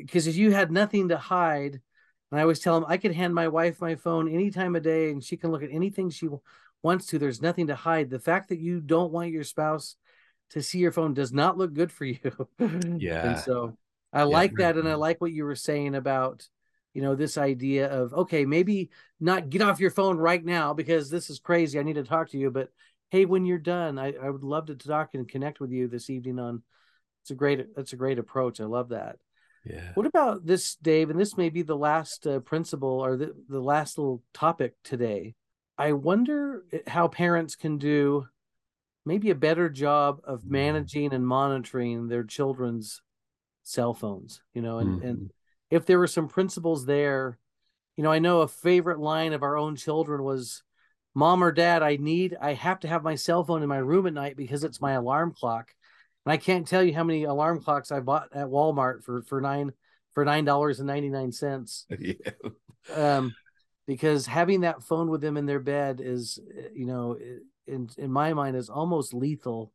because 0.00 0.26
if 0.26 0.36
you 0.36 0.52
had 0.52 0.72
nothing 0.72 1.08
to 1.10 1.18
hide, 1.18 1.80
and 2.30 2.40
I 2.40 2.42
always 2.42 2.60
tell 2.60 2.74
them 2.74 2.88
I 2.88 2.96
could 2.96 3.14
hand 3.14 3.34
my 3.34 3.48
wife 3.48 3.80
my 3.80 3.94
phone 3.94 4.28
any 4.32 4.50
time 4.50 4.76
of 4.76 4.82
day 4.82 5.10
and 5.10 5.22
she 5.22 5.36
can 5.36 5.50
look 5.50 5.62
at 5.62 5.70
anything 5.70 6.10
she 6.10 6.28
wants 6.82 7.06
to. 7.06 7.18
There's 7.18 7.42
nothing 7.42 7.68
to 7.68 7.74
hide. 7.74 8.10
The 8.10 8.18
fact 8.18 8.48
that 8.48 8.58
you 8.58 8.80
don't 8.80 9.12
want 9.12 9.30
your 9.30 9.44
spouse 9.44 9.96
to 10.50 10.62
see 10.62 10.78
your 10.78 10.92
phone 10.92 11.14
does 11.14 11.32
not 11.32 11.58
look 11.58 11.72
good 11.72 11.92
for 11.92 12.04
you. 12.04 12.18
yeah. 12.58 13.30
And 13.30 13.38
so 13.38 13.76
I 14.12 14.20
yeah, 14.20 14.24
like 14.24 14.54
that. 14.56 14.76
And 14.76 14.88
I 14.88 14.92
mm-hmm. 14.92 15.00
like 15.00 15.20
what 15.20 15.32
you 15.32 15.44
were 15.44 15.54
saying 15.54 15.94
about, 15.94 16.48
you 16.94 17.02
know, 17.02 17.14
this 17.14 17.38
idea 17.38 17.88
of, 17.88 18.14
okay, 18.14 18.44
maybe 18.44 18.90
not 19.20 19.50
get 19.50 19.62
off 19.62 19.80
your 19.80 19.90
phone 19.90 20.16
right 20.16 20.44
now 20.44 20.74
because 20.74 21.10
this 21.10 21.30
is 21.30 21.38
crazy. 21.38 21.78
I 21.78 21.82
need 21.82 21.94
to 21.94 22.04
talk 22.04 22.30
to 22.30 22.38
you. 22.38 22.50
But 22.50 22.70
hey, 23.10 23.24
when 23.24 23.44
you're 23.44 23.58
done, 23.58 23.98
I, 23.98 24.14
I 24.14 24.30
would 24.30 24.44
love 24.44 24.66
to 24.66 24.74
talk 24.74 25.14
and 25.14 25.28
connect 25.28 25.60
with 25.60 25.70
you 25.70 25.88
this 25.88 26.10
evening 26.10 26.38
on 26.38 26.62
it's 27.22 27.30
a 27.32 27.34
great 27.34 27.74
that's 27.74 27.92
a 27.92 27.96
great 27.96 28.20
approach. 28.20 28.60
I 28.60 28.64
love 28.66 28.90
that. 28.90 29.16
Yeah. 29.68 29.90
What 29.94 30.06
about 30.06 30.46
this, 30.46 30.76
Dave? 30.76 31.10
And 31.10 31.18
this 31.18 31.36
may 31.36 31.50
be 31.50 31.62
the 31.62 31.76
last 31.76 32.26
uh, 32.26 32.38
principle 32.40 33.00
or 33.00 33.16
the, 33.16 33.34
the 33.48 33.60
last 33.60 33.98
little 33.98 34.22
topic 34.32 34.74
today. 34.84 35.34
I 35.76 35.92
wonder 35.92 36.64
how 36.86 37.08
parents 37.08 37.56
can 37.56 37.78
do 37.78 38.28
maybe 39.04 39.30
a 39.30 39.34
better 39.34 39.68
job 39.68 40.20
of 40.24 40.40
mm-hmm. 40.40 40.52
managing 40.52 41.12
and 41.12 41.26
monitoring 41.26 42.08
their 42.08 42.24
children's 42.24 43.02
cell 43.62 43.92
phones, 43.92 44.42
you 44.54 44.62
know, 44.62 44.78
and, 44.78 44.98
mm-hmm. 44.98 45.08
and 45.08 45.30
if 45.70 45.84
there 45.84 45.98
were 45.98 46.06
some 46.06 46.28
principles 46.28 46.86
there, 46.86 47.38
you 47.96 48.04
know, 48.04 48.12
I 48.12 48.20
know 48.20 48.42
a 48.42 48.48
favorite 48.48 49.00
line 49.00 49.32
of 49.32 49.42
our 49.42 49.56
own 49.56 49.74
children 49.76 50.22
was, 50.22 50.62
Mom 51.14 51.42
or 51.42 51.50
Dad, 51.50 51.82
I 51.82 51.96
need, 51.96 52.36
I 52.40 52.52
have 52.52 52.80
to 52.80 52.88
have 52.88 53.02
my 53.02 53.14
cell 53.14 53.42
phone 53.42 53.62
in 53.62 53.68
my 53.68 53.78
room 53.78 54.06
at 54.06 54.12
night 54.12 54.36
because 54.36 54.64
it's 54.64 54.80
my 54.80 54.92
alarm 54.92 55.32
clock. 55.32 55.74
And 56.26 56.32
I 56.32 56.36
can't 56.36 56.66
tell 56.66 56.82
you 56.82 56.92
how 56.92 57.04
many 57.04 57.24
alarm 57.24 57.62
clocks 57.62 57.90
I 57.90 58.00
bought 58.00 58.28
at 58.34 58.48
Walmart 58.48 59.04
for, 59.04 59.22
for 59.22 59.40
nine, 59.40 59.72
for 60.14 60.24
$9.99. 60.24 61.84
Yeah. 62.88 63.16
Um, 63.18 63.34
because 63.86 64.26
having 64.26 64.60
that 64.60 64.82
phone 64.82 65.08
with 65.10 65.20
them 65.20 65.36
in 65.36 65.46
their 65.46 65.58
bed 65.58 66.00
is 66.00 66.38
you 66.72 66.86
know 66.86 67.18
in 67.66 67.88
in 67.98 68.12
my 68.12 68.32
mind 68.32 68.54
is 68.56 68.70
almost 68.70 69.12
lethal 69.12 69.72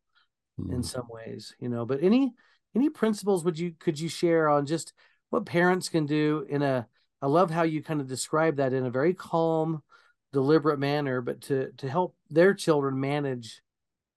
mm. 0.58 0.70
in 0.70 0.78
hmm. 0.78 0.82
some 0.82 1.08
ways 1.10 1.54
you 1.60 1.68
know 1.68 1.86
but 1.86 2.02
any 2.02 2.34
any 2.74 2.90
principles 2.90 3.44
would 3.44 3.60
you 3.60 3.74
could 3.80 4.00
you 4.00 4.08
share 4.08 4.48
on 4.48 4.66
just 4.66 4.94
what 5.30 5.46
parents 5.46 5.90
can 5.90 6.06
do 6.06 6.46
in 6.48 6.62
a 6.62 6.88
i 7.22 7.28
love 7.28 7.52
how 7.52 7.64
you 7.64 7.84
kind 7.84 8.00
of 8.00 8.08
describe 8.08 8.56
that 8.58 8.72
in 8.72 8.86
a 8.86 8.92
very 8.92 9.14
calm 9.14 9.84
deliberate 10.32 10.80
manner 10.80 11.20
but 11.20 11.42
to 11.42 11.72
to 11.76 11.90
help 11.90 12.16
their 12.30 12.54
children 12.54 12.98
manage 12.98 13.62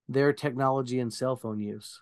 their 0.09 0.33
technology 0.33 1.01
and 1.01 1.13
cell 1.13 1.37
phone 1.37 1.61
use. 1.61 2.01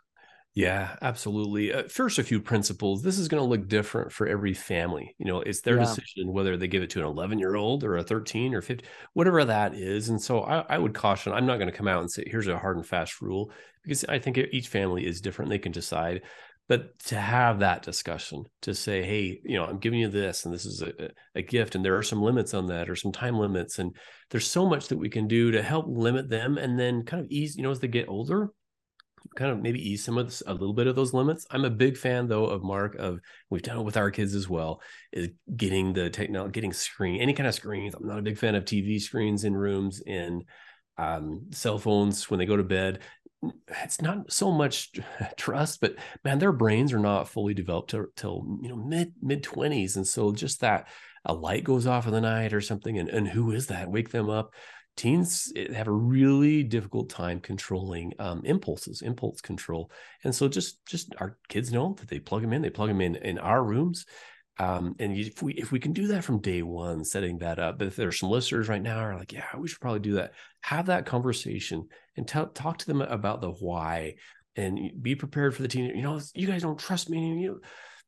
Yeah, 0.54 0.96
absolutely. 1.00 1.72
Uh, 1.72 1.84
first, 1.88 2.18
a 2.18 2.22
few 2.22 2.38
principles. 2.40 3.02
This 3.02 3.18
is 3.18 3.28
going 3.28 3.42
to 3.42 3.48
look 3.48 3.68
different 3.68 4.12
for 4.12 4.26
every 4.26 4.52
family. 4.52 5.14
You 5.18 5.26
know, 5.26 5.40
it's 5.40 5.62
their 5.62 5.76
yeah. 5.76 5.84
decision 5.84 6.32
whether 6.32 6.58
they 6.58 6.68
give 6.68 6.82
it 6.82 6.90
to 6.90 7.00
an 7.00 7.06
11 7.06 7.38
year 7.38 7.56
old 7.56 7.84
or 7.84 7.96
a 7.96 8.02
13 8.02 8.54
or 8.54 8.60
15, 8.60 8.86
whatever 9.14 9.44
that 9.46 9.74
is. 9.74 10.10
And 10.10 10.20
so 10.20 10.42
I, 10.42 10.64
I 10.68 10.78
would 10.78 10.92
caution, 10.92 11.32
I'm 11.32 11.46
not 11.46 11.56
going 11.56 11.70
to 11.70 11.76
come 11.76 11.88
out 11.88 12.00
and 12.00 12.10
say, 12.10 12.24
here's 12.26 12.48
a 12.48 12.58
hard 12.58 12.76
and 12.76 12.86
fast 12.86 13.22
rule 13.22 13.50
because 13.82 14.04
I 14.04 14.18
think 14.18 14.36
each 14.36 14.68
family 14.68 15.06
is 15.06 15.22
different. 15.22 15.50
They 15.50 15.58
can 15.58 15.72
decide. 15.72 16.20
But 16.68 16.98
to 17.06 17.18
have 17.18 17.58
that 17.58 17.82
discussion, 17.82 18.44
to 18.62 18.74
say, 18.74 19.02
hey, 19.02 19.40
you 19.44 19.58
know, 19.58 19.64
I'm 19.64 19.78
giving 19.78 20.00
you 20.00 20.08
this 20.08 20.44
and 20.44 20.54
this 20.54 20.64
is 20.64 20.80
a, 20.82 21.10
a 21.34 21.42
gift, 21.42 21.74
and 21.74 21.84
there 21.84 21.96
are 21.96 22.04
some 22.04 22.22
limits 22.22 22.54
on 22.54 22.66
that 22.66 22.88
or 22.88 22.94
some 22.94 23.10
time 23.10 23.36
limits. 23.36 23.78
And 23.78 23.96
there's 24.30 24.46
so 24.46 24.66
much 24.66 24.88
that 24.88 24.98
we 24.98 25.08
can 25.08 25.26
do 25.26 25.50
to 25.50 25.62
help 25.62 25.86
limit 25.88 26.28
them 26.28 26.58
and 26.58 26.78
then 26.78 27.04
kind 27.04 27.24
of 27.24 27.30
ease, 27.30 27.56
you 27.56 27.62
know, 27.62 27.70
as 27.72 27.80
they 27.80 27.88
get 27.88 28.08
older, 28.08 28.50
kind 29.36 29.50
of 29.50 29.60
maybe 29.60 29.90
ease 29.90 30.04
some 30.04 30.18
of 30.18 30.26
this, 30.26 30.42
a 30.46 30.52
little 30.52 30.74
bit 30.74 30.86
of 30.86 30.96
those 30.96 31.14
limits. 31.14 31.46
I'm 31.50 31.64
a 31.64 31.70
big 31.70 31.96
fan 31.96 32.28
though 32.28 32.46
of 32.46 32.62
Mark 32.62 32.94
of 32.96 33.20
we've 33.50 33.62
done 33.62 33.78
it 33.78 33.82
with 33.82 33.96
our 33.96 34.10
kids 34.10 34.34
as 34.34 34.48
well 34.48 34.80
is 35.12 35.28
getting 35.56 35.92
the 35.92 36.10
technology, 36.10 36.52
getting 36.52 36.72
screen, 36.72 37.20
any 37.20 37.32
kind 37.32 37.46
of 37.46 37.54
screens. 37.54 37.94
I'm 37.94 38.06
not 38.06 38.18
a 38.18 38.22
big 38.22 38.38
fan 38.38 38.54
of 38.54 38.64
TV 38.64 39.00
screens 39.00 39.44
in 39.44 39.56
rooms 39.56 40.02
and 40.06 40.44
um, 40.98 41.46
cell 41.50 41.78
phones 41.78 42.30
when 42.30 42.38
they 42.38 42.46
go 42.46 42.56
to 42.56 42.64
bed. 42.64 43.00
It's 43.82 44.00
not 44.00 44.32
so 44.32 44.52
much 44.52 44.92
trust, 45.36 45.80
but 45.80 45.96
man, 46.24 46.38
their 46.38 46.52
brains 46.52 46.92
are 46.92 46.98
not 46.98 47.28
fully 47.28 47.54
developed 47.54 47.90
till, 47.90 48.06
till 48.16 48.58
you 48.60 48.68
know 48.68 48.76
mid 48.76 49.14
mid 49.20 49.42
twenties, 49.42 49.96
and 49.96 50.06
so 50.06 50.32
just 50.32 50.60
that 50.60 50.88
a 51.24 51.32
light 51.32 51.64
goes 51.64 51.86
off 51.86 52.06
in 52.06 52.12
the 52.12 52.20
night 52.20 52.52
or 52.52 52.60
something, 52.60 52.98
and 52.98 53.08
and 53.08 53.26
who 53.26 53.50
is 53.52 53.68
that? 53.68 53.90
Wake 53.90 54.10
them 54.10 54.30
up 54.30 54.52
teens 54.96 55.52
have 55.74 55.88
a 55.88 55.92
really 55.92 56.62
difficult 56.62 57.08
time 57.08 57.40
controlling 57.40 58.12
um, 58.18 58.42
impulses 58.44 59.02
impulse 59.02 59.40
control. 59.40 59.90
And 60.24 60.34
so 60.34 60.48
just 60.48 60.84
just 60.86 61.14
our 61.18 61.38
kids 61.48 61.72
know 61.72 61.94
that 61.98 62.08
they 62.08 62.18
plug 62.18 62.42
them 62.42 62.52
in 62.52 62.62
they 62.62 62.70
plug 62.70 62.88
them 62.88 63.00
in 63.00 63.16
in 63.16 63.38
our 63.38 63.62
rooms. 63.62 64.04
Um, 64.58 64.94
and 64.98 65.16
if 65.16 65.42
we 65.42 65.54
if 65.54 65.72
we 65.72 65.80
can 65.80 65.92
do 65.92 66.08
that 66.08 66.24
from 66.24 66.40
day 66.40 66.62
one 66.62 67.04
setting 67.04 67.38
that 67.38 67.58
up 67.58 67.78
but 67.78 67.88
if 67.88 67.96
there's 67.96 68.18
some 68.18 68.28
listeners 68.28 68.68
right 68.68 68.82
now 68.82 68.98
are 68.98 69.16
like 69.16 69.32
yeah 69.32 69.46
we 69.56 69.66
should 69.66 69.80
probably 69.80 70.00
do 70.00 70.16
that 70.16 70.32
have 70.60 70.86
that 70.86 71.06
conversation 71.06 71.88
and 72.18 72.28
tell, 72.28 72.48
talk 72.48 72.76
to 72.78 72.86
them 72.86 73.00
about 73.00 73.40
the 73.40 73.50
why 73.50 74.14
and 74.54 74.78
be 75.00 75.14
prepared 75.14 75.56
for 75.56 75.62
the 75.62 75.68
teen 75.68 75.96
you 75.96 76.02
know 76.02 76.20
you 76.34 76.46
guys 76.46 76.60
don't 76.60 76.78
trust 76.78 77.08
me 77.08 77.40
you 77.40 77.48
know, 77.48 77.58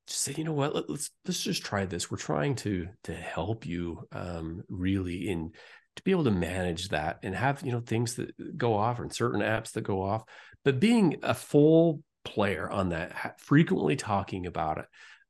just 0.06 0.20
say 0.20 0.34
you 0.36 0.44
know 0.44 0.52
what? 0.52 0.74
Let, 0.74 0.90
us 0.90 1.10
let's 1.24 1.42
just 1.42 1.64
try 1.64 1.86
this. 1.86 2.10
We're 2.10 2.18
trying 2.18 2.56
to 2.56 2.88
to 3.04 3.14
help 3.14 3.64
you 3.66 4.06
um, 4.12 4.62
really 4.68 5.28
in 5.28 5.52
to 5.96 6.02
be 6.02 6.10
able 6.10 6.24
to 6.24 6.30
manage 6.30 6.88
that 6.88 7.18
and 7.22 7.34
have 7.34 7.62
you 7.64 7.72
know 7.72 7.80
things 7.80 8.14
that 8.14 8.56
go 8.56 8.74
off 8.74 8.98
and 8.98 9.12
certain 9.12 9.40
apps 9.40 9.72
that 9.72 9.82
go 9.82 10.02
off 10.02 10.24
but 10.64 10.80
being 10.80 11.16
a 11.22 11.34
full 11.34 12.00
player 12.24 12.70
on 12.70 12.88
that 12.90 13.40
frequently 13.40 13.96
talking 13.96 14.46
about 14.46 14.78
it 14.78 14.86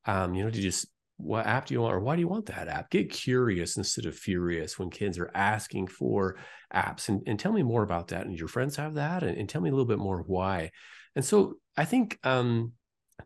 um 0.07 0.35
you 0.35 0.44
know 0.44 0.50
to 0.50 0.61
just 0.61 0.87
what 1.16 1.46
app 1.46 1.66
do 1.66 1.74
you 1.74 1.81
want 1.81 1.94
or 1.94 2.00
why 2.00 2.16
do 2.16 2.20
you 2.20 2.29
want 2.29 2.46
that 2.46 2.66
app? 2.66 2.90
Get 2.90 3.09
curious 3.09 3.77
instead 3.77 4.05
of 4.05 4.16
furious 4.16 4.79
when 4.79 4.90
kids 4.90 5.16
are 5.16 5.31
asking 5.33 5.87
for 5.87 6.37
apps 6.74 7.09
and, 7.09 7.22
and 7.29 7.38
tell 7.38 7.53
me 7.53 7.62
more 7.62 7.85
about 7.85 8.09
that 8.09 8.27
and 8.27 8.37
your 8.37 8.48
friends 8.48 8.74
have 8.77 8.94
that 8.94 9.22
and, 9.22 9.38
and 9.38 9.48
tell 9.48 9.61
me 9.61 9.70
a 9.70 9.72
little 9.72 9.87
bit 9.87 10.00
more 10.00 10.24
why. 10.27 10.70
And 11.14 11.24
so 11.24 11.55
i 11.77 11.85
think 11.85 12.18
um 12.24 12.72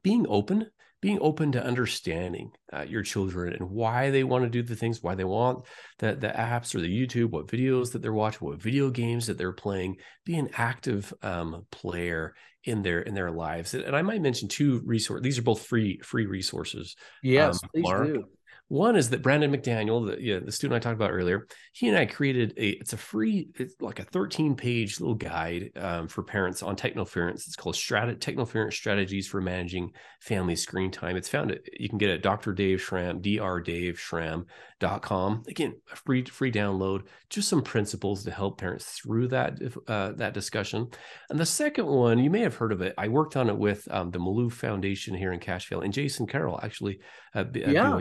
being 0.03 0.27
open 0.29 0.67
being 1.01 1.19
open 1.21 1.53
to 1.53 1.65
understanding 1.65 2.51
uh, 2.73 2.83
your 2.83 3.03
children 3.03 3.53
and 3.53 3.71
why 3.71 4.11
they 4.11 4.25
want 4.25 4.45
to 4.45 4.51
do 4.51 4.63
the 4.63 4.75
things, 4.75 5.03
why 5.03 5.15
they 5.15 5.25
want 5.25 5.65
the, 5.99 6.15
the 6.15 6.29
apps 6.29 6.75
or 6.75 6.81
the 6.81 7.07
YouTube, 7.07 7.31
what 7.31 7.47
videos 7.47 7.93
that 7.93 8.03
they're 8.03 8.13
watching, 8.13 8.49
what 8.49 8.61
video 8.61 8.91
games 8.91 9.27
that 9.27 9.39
they're 9.39 9.53
playing, 9.53 9.97
be 10.25 10.37
an 10.37 10.51
active 10.57 11.13
um, 11.23 11.67
player 11.71 12.35
in 12.65 12.83
their 12.83 13.01
in 13.01 13.15
their 13.15 13.31
lives. 13.31 13.75
And 13.75 13.95
I 13.95 14.03
might 14.03 14.21
mention 14.21 14.49
two 14.49 14.83
resources. 14.85 15.23
These 15.23 15.39
are 15.39 15.43
both 15.43 15.65
free 15.65 16.01
free 16.03 16.27
resources. 16.27 16.97
Yes, 17.23 17.63
um, 17.63 17.71
please 17.73 17.83
Mark. 17.83 18.07
do. 18.07 18.25
One 18.69 18.95
is 18.97 19.11
that 19.11 19.23
Brandon 19.23 19.51
McDaniel, 19.51 20.07
the, 20.07 20.23
you 20.23 20.35
know, 20.35 20.41
the 20.45 20.53
student 20.53 20.77
I 20.77 20.79
talked 20.79 20.97
about 20.97 21.11
earlier, 21.11 21.47
he 21.73 21.89
and 21.89 21.97
I 21.97 22.05
created 22.05 22.53
a 22.59 22.73
it's 22.73 22.93
a 22.93 22.99
free 22.99 23.49
it's 23.59 23.75
like 23.81 23.99
a 23.99 24.05
13 24.05 24.57
page 24.57 25.01
little 25.01 25.15
guide 25.15 25.71
um, 25.77 26.07
for 26.07 26.23
parents 26.23 26.63
on 26.63 26.77
technoference. 26.77 27.47
It's 27.47 27.57
called 27.57 27.77
Strat- 27.77 28.19
Technoference 28.19 28.75
Strategies 28.75 29.27
for 29.27 29.41
Managing 29.41 29.93
Family 30.21 30.55
Screen 30.55 30.91
Time. 30.91 31.17
It's 31.17 31.31
found 31.31 31.51
at 31.51 31.61
you 31.81 31.89
can 31.89 31.97
get 31.97 32.11
it 32.11 32.17
at 32.17 32.23
Dr. 32.23 32.53
Dave 32.53 32.83
Schramm, 32.83 33.23
drdaveschramm.com. 33.23 35.45
Again, 35.49 35.81
a 35.91 35.97
free 35.97 36.27
free 36.27 36.53
download, 36.53 37.05
just 37.31 37.49
some 37.49 37.63
principles 37.63 38.25
to 38.25 38.31
help 38.31 38.61
parents 38.61 39.01
through 39.01 39.29
that 39.29 39.59
uh, 39.87 40.13
that 40.13 40.35
discussion. 40.35 40.89
And 41.31 41.41
the 41.41 41.47
second 41.47 41.87
one, 41.87 42.19
you 42.19 42.29
may 42.29 42.41
have 42.41 42.57
heard 42.57 42.73
of 42.73 42.83
it. 42.83 42.93
I 42.99 43.09
worked 43.09 43.35
on 43.35 43.49
it 43.49 43.57
with 43.57 43.89
um, 43.91 44.11
the 44.11 44.19
Maloof 44.19 44.53
Foundation 44.53 45.15
here 45.15 45.33
in 45.33 45.41
Cache 45.41 45.71
Valley 45.71 45.87
and 45.87 45.95
Jason 45.95 46.27
Carroll 46.27 46.61
actually. 46.63 47.01
Uh, 47.35 47.45
yeah 47.55 47.99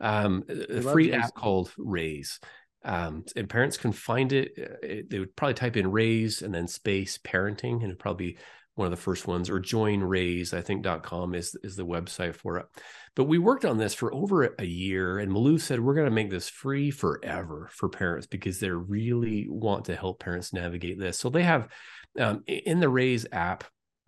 um, 0.00 0.44
a 0.48 0.82
free 0.82 1.12
app 1.12 1.34
called 1.34 1.72
Raise. 1.78 2.40
Um, 2.84 3.24
and 3.34 3.48
parents 3.48 3.76
can 3.76 3.92
find 3.92 4.32
it, 4.32 4.52
uh, 4.58 4.86
it, 4.86 5.10
They 5.10 5.18
would 5.18 5.34
probably 5.34 5.54
type 5.54 5.76
in 5.76 5.90
Raise 5.90 6.42
and 6.42 6.54
then 6.54 6.68
space 6.68 7.18
parenting, 7.18 7.74
and 7.74 7.84
it'd 7.84 7.98
probably 7.98 8.32
be 8.32 8.38
one 8.76 8.86
of 8.86 8.90
the 8.92 8.96
first 8.96 9.26
ones. 9.26 9.50
Or 9.50 9.58
join 9.58 10.00
Raise, 10.00 10.54
I 10.54 10.60
think 10.60 10.86
.com 11.02 11.34
is 11.34 11.56
is 11.64 11.74
the 11.74 11.86
website 11.86 12.36
for 12.36 12.58
it. 12.58 12.66
But 13.16 13.24
we 13.24 13.38
worked 13.38 13.64
on 13.64 13.78
this 13.78 13.94
for 13.94 14.14
over 14.14 14.54
a 14.58 14.64
year, 14.64 15.18
and 15.18 15.32
Maloof 15.32 15.62
said 15.62 15.80
we're 15.80 15.94
going 15.94 16.06
to 16.06 16.12
make 16.12 16.30
this 16.30 16.48
free 16.48 16.90
forever 16.90 17.68
for 17.72 17.88
parents 17.88 18.26
because 18.26 18.60
they 18.60 18.70
really 18.70 19.46
want 19.48 19.86
to 19.86 19.96
help 19.96 20.20
parents 20.20 20.52
navigate 20.52 20.98
this. 20.98 21.18
So 21.18 21.28
they 21.28 21.42
have 21.42 21.68
um, 22.20 22.44
in 22.46 22.78
the 22.78 22.88
Raise 22.88 23.26
app 23.32 23.64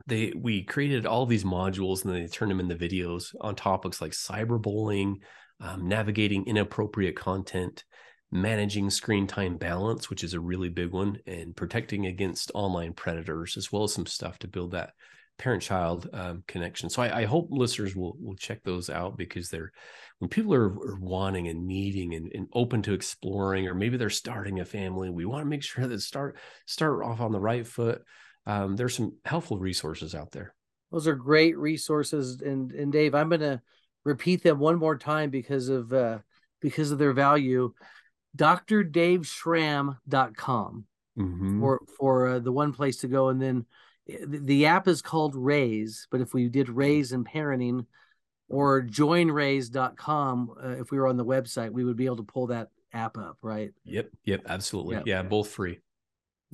they 0.09 0.33
we 0.35 0.62
created 0.62 1.07
all 1.07 1.27
these 1.27 1.44
modules 1.44 2.03
and 2.05 2.12
then 2.12 2.22
they 2.22 2.29
turn 2.29 2.48
them 2.48 2.61
into 2.61 2.74
videos 2.74 3.35
on 3.40 3.55
topics 3.55 4.01
like 4.01 4.12
cyberbullying, 4.12 5.16
um, 5.61 5.88
navigating 5.88 6.47
inappropriate 6.47 7.16
content, 7.16 7.85
managing 8.31 8.90
screen 8.90 9.27
time 9.27 9.57
balance, 9.57 10.11
which 10.11 10.23
is 10.25 10.35
a 10.35 10.40
really 10.40 10.68
big 10.68 10.92
one, 10.92 11.18
and 11.27 11.57
protecting 11.57 12.07
against 12.07 12.51
online 12.55 12.92
predators, 12.92 13.57
as 13.57 13.73
well 13.73 13.85
as 13.85 13.92
some 13.92 14.07
stuff 14.07 14.38
to 14.40 14.49
build 14.49 14.73
that 14.73 14.92
parent-child 15.38 16.09
um, 16.12 16.42
connection. 16.47 16.90
So 16.90 17.03
I, 17.03 17.21
I, 17.21 17.25
hope 17.25 17.49
listeners 17.51 17.94
will 17.94 18.16
will 18.21 18.35
check 18.35 18.62
those 18.64 18.90
out 18.90 19.16
because 19.16 19.49
they're 19.49 19.73
when 20.18 20.29
people 20.29 20.53
are, 20.53 20.66
are 20.66 20.99
wanting 21.01 21.47
and 21.47 21.66
needing 21.66 22.14
and, 22.14 22.31
and, 22.35 22.49
open 22.53 22.83
to 22.83 22.92
exploring, 22.92 23.68
or 23.68 23.75
maybe 23.75 23.97
they're 23.97 24.11
starting 24.11 24.59
a 24.59 24.64
family, 24.64 25.11
we 25.11 25.25
want 25.25 25.42
to 25.42 25.49
make 25.49 25.62
sure 25.62 25.87
that 25.87 26.01
start 26.01 26.37
start 26.66 27.05
off 27.05 27.21
on 27.21 27.33
the 27.33 27.40
right 27.40 27.66
foot. 27.66 28.03
Um, 28.47 28.77
there's 28.77 28.97
some 28.97 29.16
helpful 29.25 29.59
resources 29.59 30.14
out 30.14 30.33
there. 30.33 30.55
Those 30.90 31.07
are 31.07 31.14
great 31.14 31.57
resources, 31.57 32.40
and 32.40 32.73
and 32.73 32.92
Dave, 32.92 33.14
I'm 33.14 33.29
gonna 33.29 33.62
repeat 34.05 34.43
them 34.43 34.59
one 34.59 34.79
more 34.79 34.97
time 34.97 35.31
because 35.31 35.69
of 35.69 35.93
uh, 35.93 36.19
because 36.61 36.91
of 36.91 36.99
their 36.99 37.13
value. 37.13 37.73
DrDaveSchramm.com 38.37 40.85
mm-hmm. 41.19 41.61
for 41.61 41.81
for 41.99 42.29
uh, 42.29 42.39
the 42.39 42.53
one 42.53 42.73
place 42.73 42.99
to 42.99 43.09
go, 43.09 43.29
and 43.29 43.41
then 43.41 43.67
eh, 44.09 44.25
the, 44.27 44.39
the 44.39 44.67
app 44.67 44.89
is 44.89 45.03
called 45.03 45.35
Raise. 45.35 46.07
But 46.11 46.21
if 46.21 46.35
we 46.35 46.49
did 46.49 46.69
Raise 46.69 47.13
and 47.13 47.27
parenting, 47.27 47.87
or 48.49 48.83
joinraise.com, 48.83 50.55
uh, 50.63 50.69
if 50.71 50.91
we 50.91 50.99
were 50.99 51.07
on 51.07 51.17
the 51.17 51.25
website, 51.25 51.71
we 51.71 51.85
would 51.85 51.97
be 51.97 52.07
able 52.07 52.17
to 52.17 52.23
pull 52.23 52.49
that 52.49 52.69
app 52.93 53.19
up, 53.19 53.39
right? 53.43 53.73
Yep, 53.85 54.11
yep, 54.25 54.43
absolutely. 54.47 54.97
Yep. 54.97 55.07
Yeah, 55.07 55.23
both 55.23 55.49
free. 55.49 55.81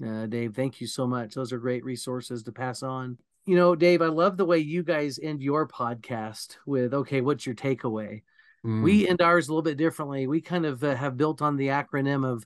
Uh, 0.04 0.26
Dave, 0.26 0.54
thank 0.54 0.80
you 0.80 0.88
so 0.88 1.06
much. 1.06 1.34
Those 1.34 1.52
are 1.52 1.58
great 1.58 1.84
resources 1.84 2.42
to 2.44 2.52
pass 2.52 2.82
on 2.82 3.18
you 3.46 3.56
know, 3.56 3.74
Dave, 3.74 4.00
I 4.00 4.06
love 4.06 4.36
the 4.36 4.44
way 4.44 4.58
you 4.58 4.82
guys 4.82 5.18
end 5.22 5.42
your 5.42 5.68
podcast 5.68 6.56
with, 6.66 6.94
okay, 6.94 7.20
what's 7.20 7.44
your 7.44 7.54
takeaway? 7.54 8.22
Mm. 8.64 8.82
We 8.82 9.06
end 9.06 9.20
ours 9.20 9.48
a 9.48 9.52
little 9.52 9.62
bit 9.62 9.76
differently. 9.76 10.26
We 10.26 10.40
kind 10.40 10.64
of 10.64 10.82
uh, 10.82 10.94
have 10.94 11.16
built 11.16 11.42
on 11.42 11.56
the 11.56 11.68
acronym 11.68 12.26
of 12.26 12.44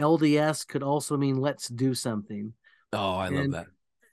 LDS 0.00 0.66
could 0.66 0.82
also 0.82 1.16
mean 1.16 1.36
let's 1.36 1.68
do 1.68 1.94
something. 1.94 2.52
Oh, 2.92 3.14
I 3.14 3.28
and, 3.28 3.36
love 3.36 3.50
that. 3.52 3.66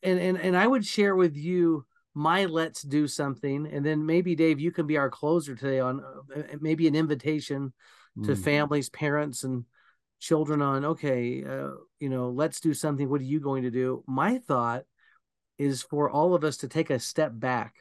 And, 0.04 0.20
and 0.20 0.38
and 0.38 0.56
I 0.56 0.68
would 0.68 0.86
share 0.86 1.16
with 1.16 1.36
you 1.36 1.86
my 2.14 2.46
let's 2.46 2.82
do 2.82 3.08
something 3.08 3.68
and 3.68 3.86
then 3.86 4.06
maybe 4.06 4.36
Dave 4.36 4.60
you 4.60 4.72
can 4.72 4.88
be 4.88 4.98
our 4.98 5.10
closer 5.10 5.56
today 5.56 5.80
on 5.80 6.04
uh, 6.36 6.42
maybe 6.60 6.88
an 6.88 6.96
invitation 6.96 7.74
to 8.24 8.32
mm. 8.32 8.44
families, 8.44 8.90
parents 8.90 9.44
and 9.44 9.66
children 10.20 10.62
on 10.62 10.86
okay, 10.86 11.44
uh, 11.44 11.70
you 12.00 12.10
know, 12.10 12.30
let's 12.30 12.60
do 12.60 12.74
something. 12.74 13.10
What 13.10 13.22
are 13.22 13.26
you 13.26 13.40
going 13.40 13.64
to 13.64 13.72
do? 13.72 14.04
My 14.08 14.40
thought 14.40 14.84
is 15.58 15.82
for 15.82 16.10
all 16.10 16.34
of 16.34 16.44
us 16.44 16.58
to 16.58 16.68
take 16.68 16.90
a 16.90 17.00
step 17.00 17.32
back 17.34 17.76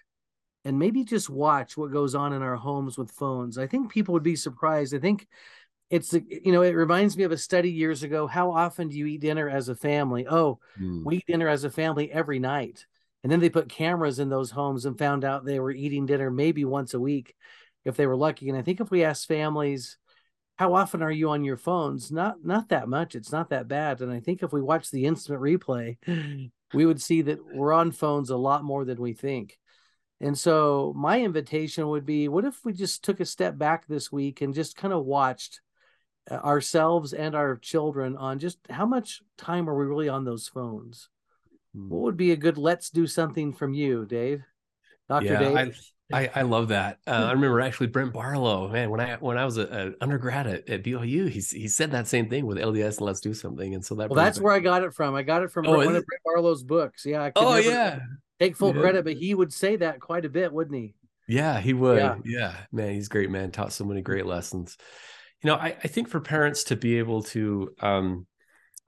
and 0.65 0.79
maybe 0.79 1.05
just 1.05 1.31
watch 1.31 1.77
what 1.77 1.93
goes 1.93 2.15
on 2.15 2.33
in 2.33 2.43
our 2.43 2.57
homes 2.57 2.99
with 2.99 3.11
phones. 3.11 3.57
I 3.57 3.67
think 3.67 3.91
people 3.91 4.15
would 4.15 4.23
be 4.23 4.37
surprised. 4.37 4.95
I 4.95 4.99
think 4.99 5.27
it's 5.91 6.13
you 6.13 6.53
know 6.53 6.63
it 6.63 6.75
reminds 6.75 7.17
me 7.17 7.23
of 7.23 7.33
a 7.33 7.39
study 7.39 7.71
years 7.71 8.03
ago. 8.03 8.27
How 8.27 8.51
often 8.51 8.89
do 8.89 8.99
you 8.99 9.07
eat 9.07 9.21
dinner 9.21 9.49
as 9.49 9.69
a 9.69 9.77
family? 9.77 10.27
Oh, 10.27 10.59
mm. 10.81 11.05
we 11.05 11.19
eat 11.19 11.27
dinner 11.29 11.49
as 11.49 11.65
a 11.65 11.71
family 11.71 12.11
every 12.11 12.39
night. 12.39 12.87
And 13.23 13.31
then 13.31 13.41
they 13.41 13.49
put 13.49 13.69
cameras 13.69 14.19
in 14.19 14.29
those 14.29 14.51
homes 14.51 14.85
and 14.85 14.99
found 14.99 15.25
out 15.25 15.45
they 15.45 15.59
were 15.59 15.71
eating 15.71 16.07
dinner 16.07 16.31
maybe 16.31 16.65
once 16.65 16.95
a 16.95 17.01
week 17.01 17.35
if 17.85 17.97
they 17.97 18.07
were 18.07 18.17
lucky. 18.17 18.49
And 18.49 18.59
I 18.59 18.63
think 18.63 18.81
if 18.81 18.91
we 18.91 19.05
ask 19.05 19.27
families, 19.27 19.99
how 20.57 20.75
often 20.75 21.03
are 21.03 21.11
you 21.11 21.31
on 21.31 21.45
your 21.45 21.57
phones? 21.57 22.11
Not 22.11 22.45
not 22.45 22.71
that 22.71 22.89
much. 22.89 23.15
It's 23.15 23.31
not 23.31 23.51
that 23.51 23.69
bad. 23.69 24.01
And 24.01 24.11
I 24.11 24.21
think 24.21 24.43
if 24.43 24.53
we 24.53 24.63
watch 24.63 24.91
the 24.91 25.07
instant 25.07 25.41
replay, 25.41 25.97
we 26.75 26.87
would 26.87 27.01
see 27.01 27.23
that 27.23 27.39
we're 27.55 27.73
on 27.73 27.93
phones 27.93 28.31
a 28.31 28.37
lot 28.37 28.65
more 28.65 28.85
than 28.85 29.01
we 29.01 29.13
think. 29.13 29.59
And 30.21 30.37
so 30.37 30.95
my 30.97 31.21
invitation 31.21 31.89
would 31.89 32.07
be 32.07 32.29
what 32.29 32.45
if 32.45 32.65
we 32.65 32.73
just 32.73 33.05
took 33.05 33.21
a 33.21 33.27
step 33.27 33.59
back 33.59 33.87
this 33.87 34.11
week 34.11 34.41
and 34.41 34.55
just 34.55 34.77
kind 34.77 34.95
of 34.95 35.05
watched 35.05 35.61
uh, 36.31 36.37
ourselves 36.37 37.13
and 37.13 37.35
our 37.35 37.57
children 37.57 38.17
on 38.17 38.39
just 38.39 38.59
how 38.71 38.87
much 38.87 39.23
time 39.37 39.69
are 39.69 39.77
we 39.77 39.85
really 39.85 40.09
on 40.09 40.25
those 40.25 40.49
phones? 40.49 41.09
Hmm. 41.75 41.89
What 41.89 42.03
would 42.03 42.17
be 42.17 42.33
a 42.33 42.37
good 42.37 42.57
let's 42.57 42.91
do 42.91 43.07
something 43.07 43.53
from 43.53 43.75
you, 43.75 44.07
Dave? 44.07 44.43
Dr. 45.09 45.25
Yeah, 45.27 45.39
Dave. 45.39 45.57
I, 45.57 45.73
I, 46.13 46.31
I 46.37 46.43
love 46.43 46.69
that. 46.69 46.99
Uh, 47.07 47.11
I 47.11 47.33
remember 47.33 47.61
actually 47.61 47.89
Brent 47.89 48.13
Barlow, 48.13 48.69
man, 48.69 48.91
when 48.91 49.01
I 49.01 49.17
when 49.17 49.37
I 49.37 49.45
was 49.45 49.57
an 49.57 49.97
undergrad 50.01 50.47
at, 50.47 50.69
at 50.69 50.85
BYU, 50.85 51.29
he 51.29 51.41
he 51.41 51.67
said 51.67 51.91
that 51.91 52.07
same 52.07 52.29
thing 52.29 52.47
with 52.47 52.59
LDS 52.59 52.99
and 52.99 53.07
let's 53.07 53.21
do 53.21 53.35
something. 53.35 53.75
And 53.75 53.85
so 53.85 53.97
that 53.97 54.11
well, 54.11 54.17
that's 54.17 54.41
where 54.41 54.53
I 54.53 54.61
got 54.61 54.85
it 54.85 54.95
from. 54.95 55.17
I 55.17 55.23
got 55.23 55.43
it 55.43 55.51
from 55.51 55.67
oh, 55.67 55.77
one 55.77 55.97
of 55.97 56.05
Brent 56.07 56.23
Barlow's 56.25 56.63
books. 56.63 57.05
Yeah. 57.05 57.31
oh 57.35 57.57
yeah. 57.57 58.01
Take 58.39 58.57
full 58.57 58.75
yeah. 58.75 58.83
credit, 58.83 59.05
but 59.05 59.15
he 59.15 59.35
would 59.35 59.53
say 59.53 59.77
that 59.77 59.99
quite 59.99 60.25
a 60.25 60.29
bit, 60.29 60.53
wouldn't 60.53 60.77
he? 60.77 60.95
Yeah, 61.27 61.59
he 61.59 61.73
would. 61.73 61.99
Yeah. 61.99 62.17
yeah, 62.25 62.55
man, 62.71 62.95
he's 62.95 63.07
a 63.07 63.11
great, 63.11 63.31
man. 63.31 63.51
Taught 63.51 63.73
so 63.73 63.85
many 63.85 64.03
great 64.03 64.27
lessons. 64.27 64.77
You 65.43 65.49
know, 65.49 65.57
I, 65.57 65.77
I 65.83 65.89
think 65.89 66.09
for 66.09 66.21
parents 66.21 66.65
to 66.65 66.77
be 66.77 66.99
able 66.99 67.23
to 67.25 67.75
um, 67.81 68.27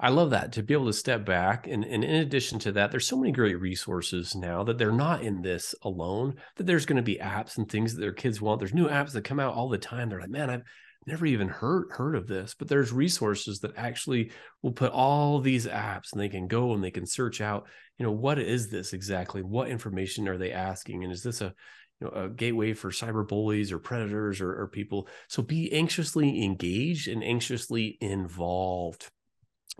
I 0.01 0.11
love 0.11 0.31
that 0.31 0.53
to 0.53 0.63
be 0.63 0.75
able 0.75 0.87
to 0.87 0.93
step 0.93 1.25
back. 1.25 1.67
And, 1.67 1.85
and 1.85 2.05
in 2.05 2.15
addition 2.17 2.61
to 2.61 2.73
that, 2.73 2.93
there's 2.93 3.07
so 3.07 3.17
many 3.17 3.33
great 3.33 3.61
resources 3.61 4.37
now 4.37 4.63
that 4.63 4.79
they're 4.79 4.93
not 4.93 5.23
in 5.23 5.43
this 5.43 5.75
alone, 5.83 6.37
that 6.57 6.67
there's 6.67 6.87
going 6.87 6.99
to 6.99 7.03
be 7.03 7.17
apps 7.17 7.59
and 7.59 7.69
things 7.69 7.95
that 7.95 8.01
their 8.01 8.13
kids 8.13 8.41
want. 8.41 8.61
There's 8.61 8.75
new 8.75 8.89
apps 8.89 9.13
that 9.13 9.25
come 9.25 9.41
out 9.41 9.55
all 9.55 9.69
the 9.69 9.77
time. 9.79 10.09
They're 10.09 10.21
like, 10.21 10.31
man, 10.31 10.51
I've 10.51 10.63
never 11.05 11.27
even 11.27 11.49
heard 11.49 11.89
heard 11.91 12.15
of 12.15 12.29
this. 12.29 12.55
But 12.57 12.69
there's 12.69 12.93
resources 12.93 13.59
that 13.61 13.77
actually 13.77 14.31
will 14.63 14.73
put 14.73 14.93
all 14.93 15.41
these 15.41 15.67
apps 15.67 16.13
and 16.13 16.21
they 16.21 16.29
can 16.29 16.47
go 16.47 16.75
and 16.75 16.85
they 16.85 16.93
can 16.93 17.07
search 17.07 17.41
out, 17.41 17.67
you 17.99 18.07
know, 18.07 18.13
what 18.13 18.39
is 18.39 18.69
this 18.69 18.93
exactly? 18.93 19.43
What 19.43 19.69
information 19.69 20.29
are 20.29 20.39
they 20.39 20.53
asking? 20.53 21.03
And 21.03 21.13
is 21.13 21.25
this 21.25 21.41
a 21.41 21.53
you 22.01 22.07
know, 22.07 22.13
a 22.13 22.29
gateway 22.29 22.73
for 22.73 22.91
cyber 22.91 23.27
bullies 23.27 23.73
or 23.73 23.81
predators 23.81 24.41
or, 24.41 24.61
or 24.61 24.69
people. 24.69 25.09
So 25.27 25.43
be 25.43 25.73
anxiously 25.73 26.45
engaged 26.45 27.09
and 27.09 27.25
anxiously 27.25 27.99
involved 28.01 29.11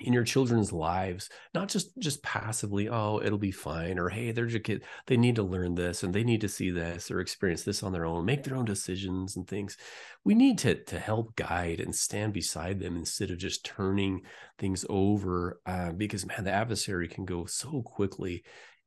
in 0.01 0.13
your 0.13 0.25
children's 0.25 0.73
lives 0.73 1.29
not 1.55 1.69
just 1.69 1.97
just 1.99 2.23
passively 2.23 2.89
oh 2.89 3.21
it'll 3.23 3.39
be 3.39 3.51
fine 3.51 3.99
or 3.99 4.09
hey 4.09 4.31
they're 4.31 4.47
just 4.47 4.65
kid 4.65 4.83
they 5.07 5.17
need 5.17 5.37
to 5.37 5.43
learn 5.43 5.75
this 5.75 6.03
and 6.03 6.15
they 6.15 6.25
need 6.25 6.41
to 6.41 6.49
see 6.49 6.71
this 6.71 7.11
or 7.11 7.21
experience 7.21 7.63
this 7.63 7.83
on 7.83 7.93
their 7.93 8.07
own 8.07 8.25
make 8.25 8.45
their 8.45 8.57
own 8.57 8.65
decisions 8.65 9.37
and 9.37 9.49
things. 9.49 9.77
We 10.25 10.35
need 10.35 10.59
to 10.59 10.75
to 10.85 10.99
help 10.99 11.37
guide 11.37 11.81
and 11.81 11.95
stand 11.95 12.33
beside 12.33 12.81
them 12.81 12.97
instead 12.97 13.31
of 13.31 13.39
just 13.39 13.65
turning 13.65 14.23
things 14.59 14.85
over 14.89 15.61
uh, 15.67 15.93
because 15.93 16.27
man 16.27 16.45
the 16.45 16.53
adversary 16.53 17.09
can 17.09 17.25
go 17.25 17.47
so 17.47 17.83
quickly 17.83 18.45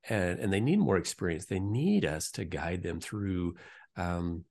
and 0.09 0.39
and 0.39 0.53
they 0.53 0.59
need 0.59 0.79
more 0.79 0.97
experience. 0.97 1.45
They 1.45 1.59
need 1.59 2.05
us 2.05 2.31
to 2.31 2.45
guide 2.45 2.83
them 2.83 2.99
through 2.99 3.55
um, 3.97 4.45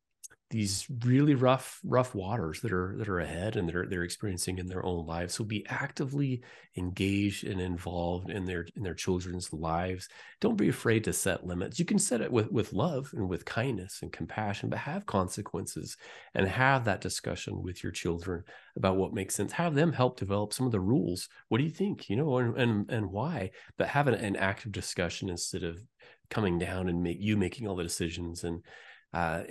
these 0.50 0.84
really 1.04 1.36
rough 1.36 1.78
rough 1.84 2.12
waters 2.12 2.60
that 2.60 2.72
are 2.72 2.96
that 2.98 3.08
are 3.08 3.20
ahead 3.20 3.54
and 3.54 3.68
they're 3.68 3.86
they're 3.86 4.02
experiencing 4.02 4.58
in 4.58 4.66
their 4.66 4.84
own 4.84 5.06
lives. 5.06 5.34
So 5.34 5.44
be 5.44 5.64
actively 5.68 6.42
engaged 6.76 7.44
and 7.46 7.60
involved 7.60 8.30
in 8.30 8.46
their 8.46 8.66
in 8.74 8.82
their 8.82 8.94
children's 8.94 9.52
lives. 9.52 10.08
Don't 10.40 10.56
be 10.56 10.68
afraid 10.68 11.04
to 11.04 11.12
set 11.12 11.46
limits. 11.46 11.78
You 11.78 11.84
can 11.84 12.00
set 12.00 12.20
it 12.20 12.32
with 12.32 12.50
with 12.50 12.72
love 12.72 13.10
and 13.14 13.28
with 13.28 13.44
kindness 13.44 14.00
and 14.02 14.12
compassion 14.12 14.68
but 14.68 14.80
have 14.80 15.06
consequences 15.06 15.96
and 16.34 16.48
have 16.48 16.84
that 16.84 17.00
discussion 17.00 17.62
with 17.62 17.84
your 17.84 17.92
children 17.92 18.42
about 18.74 18.96
what 18.96 19.14
makes 19.14 19.36
sense. 19.36 19.52
Have 19.52 19.76
them 19.76 19.92
help 19.92 20.18
develop 20.18 20.52
some 20.52 20.66
of 20.66 20.72
the 20.72 20.80
rules. 20.80 21.28
What 21.48 21.58
do 21.58 21.64
you 21.64 21.70
think? 21.70 22.10
You 22.10 22.16
know 22.16 22.38
and 22.38 22.56
and, 22.58 22.90
and 22.90 23.12
why? 23.12 23.52
But 23.78 23.88
have 23.88 24.08
an, 24.08 24.14
an 24.14 24.34
active 24.34 24.72
discussion 24.72 25.30
instead 25.30 25.62
of 25.62 25.80
coming 26.28 26.58
down 26.58 26.88
and 26.88 27.04
make 27.04 27.18
you 27.20 27.36
making 27.36 27.68
all 27.68 27.76
the 27.76 27.84
decisions 27.84 28.42
and 28.42 28.64
uh, 29.12 29.42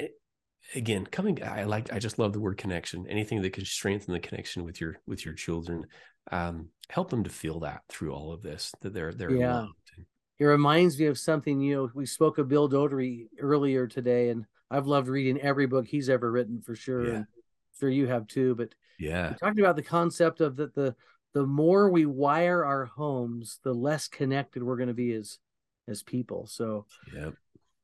again 0.76 1.06
coming 1.06 1.42
i 1.44 1.64
like 1.64 1.92
i 1.94 2.00
just 2.00 2.20
love 2.20 2.34
the 2.34 2.40
word 2.40 2.58
connection 2.58 3.08
anything 3.08 3.42
that 3.42 3.54
can 3.54 3.66
strengthen 3.66 4.14
the 4.14 4.20
connection 4.20 4.64
with 4.64 4.80
your 4.80 5.00
with 5.08 5.26
your 5.26 5.34
children 5.34 5.86
um, 6.32 6.68
help 6.90 7.10
them 7.10 7.24
to 7.24 7.30
feel 7.30 7.62
that 7.62 7.82
through 7.90 8.14
all 8.14 8.32
of 8.32 8.44
this 8.44 8.72
that 8.82 8.94
they're 8.94 9.14
they're 9.14 9.32
yeah 9.32 9.62
loved. 9.62 9.74
it 10.38 10.46
reminds 10.46 11.00
me 11.00 11.08
of 11.08 11.18
something 11.18 11.60
you 11.60 11.76
know 11.76 11.92
we 11.96 12.06
spoke 12.06 12.38
of 12.38 12.48
bill 12.48 12.68
doherty 12.68 13.30
earlier 13.40 13.88
today 13.88 14.30
and 14.30 14.46
i've 14.70 14.86
loved 14.86 15.08
reading 15.08 15.40
every 15.42 15.66
book 15.66 15.88
he's 15.88 16.10
ever 16.10 16.32
written 16.32 16.62
for 16.62 16.76
sure 16.76 17.08
yeah. 17.08 17.16
and 17.16 17.26
sure 17.80 17.90
you 17.90 18.08
have 18.08 18.28
too 18.28 18.54
but 18.56 18.70
yeah 19.00 19.34
talking 19.40 19.60
about 19.60 19.76
the 19.76 19.82
concept 19.82 20.40
of 20.42 20.56
that 20.58 20.76
the 20.76 20.96
the 21.34 21.46
more 21.46 21.90
we 21.90 22.06
wire 22.06 22.66
our 22.66 22.86
homes 22.86 23.60
the 23.64 23.74
less 23.74 24.08
connected 24.08 24.62
we're 24.62 24.78
going 24.78 24.88
to 24.88 24.94
be 24.94 25.14
as 25.14 25.40
as 25.88 26.04
people 26.04 26.46
so 26.46 26.86
yeah 27.16 27.30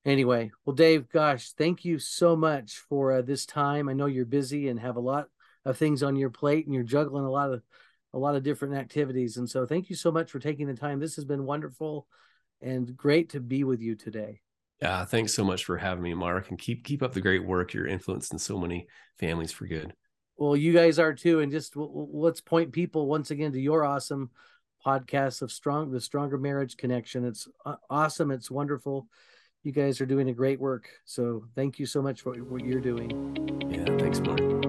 anyway 0.05 0.51
well 0.63 0.75
dave 0.75 1.09
gosh 1.09 1.51
thank 1.51 1.83
you 1.83 1.99
so 1.99 2.35
much 2.35 2.77
for 2.89 3.11
uh, 3.11 3.21
this 3.21 3.45
time. 3.45 3.89
I 3.89 3.93
know 3.93 4.05
you're 4.05 4.25
busy 4.25 4.69
and 4.69 4.79
have 4.79 4.95
a 4.95 5.01
lot 5.01 5.27
of 5.65 5.77
things 5.77 6.03
on 6.03 6.15
your 6.15 6.29
plate 6.29 6.65
and 6.65 6.73
you're 6.73 6.83
juggling 6.83 7.25
a 7.25 7.31
lot 7.31 7.51
of 7.51 7.63
a 8.13 8.19
lot 8.19 8.35
of 8.35 8.43
different 8.43 8.75
activities. 8.75 9.35
And 9.35 9.49
so 9.49 9.65
thank 9.65 9.89
you 9.89 9.95
so 9.95 10.09
much 10.09 10.31
for 10.31 10.39
taking 10.39 10.67
the 10.67 10.73
time. 10.73 11.01
This 11.01 11.17
has 11.17 11.25
been 11.25 11.43
wonderful 11.43 12.07
and 12.61 12.95
great 12.95 13.31
to 13.31 13.41
be 13.41 13.65
with 13.65 13.81
you 13.81 13.95
today. 13.95 14.41
Yeah 14.81 15.05
thanks 15.05 15.33
so 15.33 15.43
much 15.43 15.65
for 15.65 15.77
having 15.77 16.03
me 16.03 16.13
mark 16.13 16.49
and 16.49 16.59
keep 16.59 16.83
keep 16.83 17.01
up 17.01 17.13
the 17.13 17.21
great 17.21 17.45
work. 17.45 17.73
You're 17.73 17.87
influencing 17.87 18.39
so 18.39 18.57
many 18.57 18.87
families 19.19 19.51
for 19.51 19.65
good. 19.65 19.93
Well 20.37 20.55
you 20.55 20.73
guys 20.73 20.99
are 20.99 21.13
too. 21.13 21.39
And 21.39 21.51
just 21.51 21.73
let's 21.75 22.41
point 22.41 22.71
people 22.71 23.07
once 23.07 23.31
again 23.31 23.51
to 23.53 23.59
your 23.59 23.83
awesome 23.83 24.29
podcast 24.85 25.41
of 25.41 25.51
strong 25.51 25.91
the 25.91 25.99
stronger 25.99 26.37
marriage 26.37 26.77
connection. 26.77 27.25
It's 27.25 27.47
uh, 27.65 27.77
awesome. 27.89 28.31
It's 28.31 28.51
wonderful 28.51 29.07
you 29.65 29.71
guys 29.71 29.99
are 30.01 30.05
doing 30.05 30.29
a 30.29 30.33
great 30.33 30.59
work. 30.59 30.89
So 31.05 31.43
thank 31.55 31.79
you 31.79 31.85
so 31.85 32.01
much 32.01 32.21
for 32.21 32.35
what 32.35 32.63
you're 32.63 32.81
doing. 32.81 33.09
Yeah, 33.69 33.85
thanks, 33.97 34.19
Mark. 34.19 34.64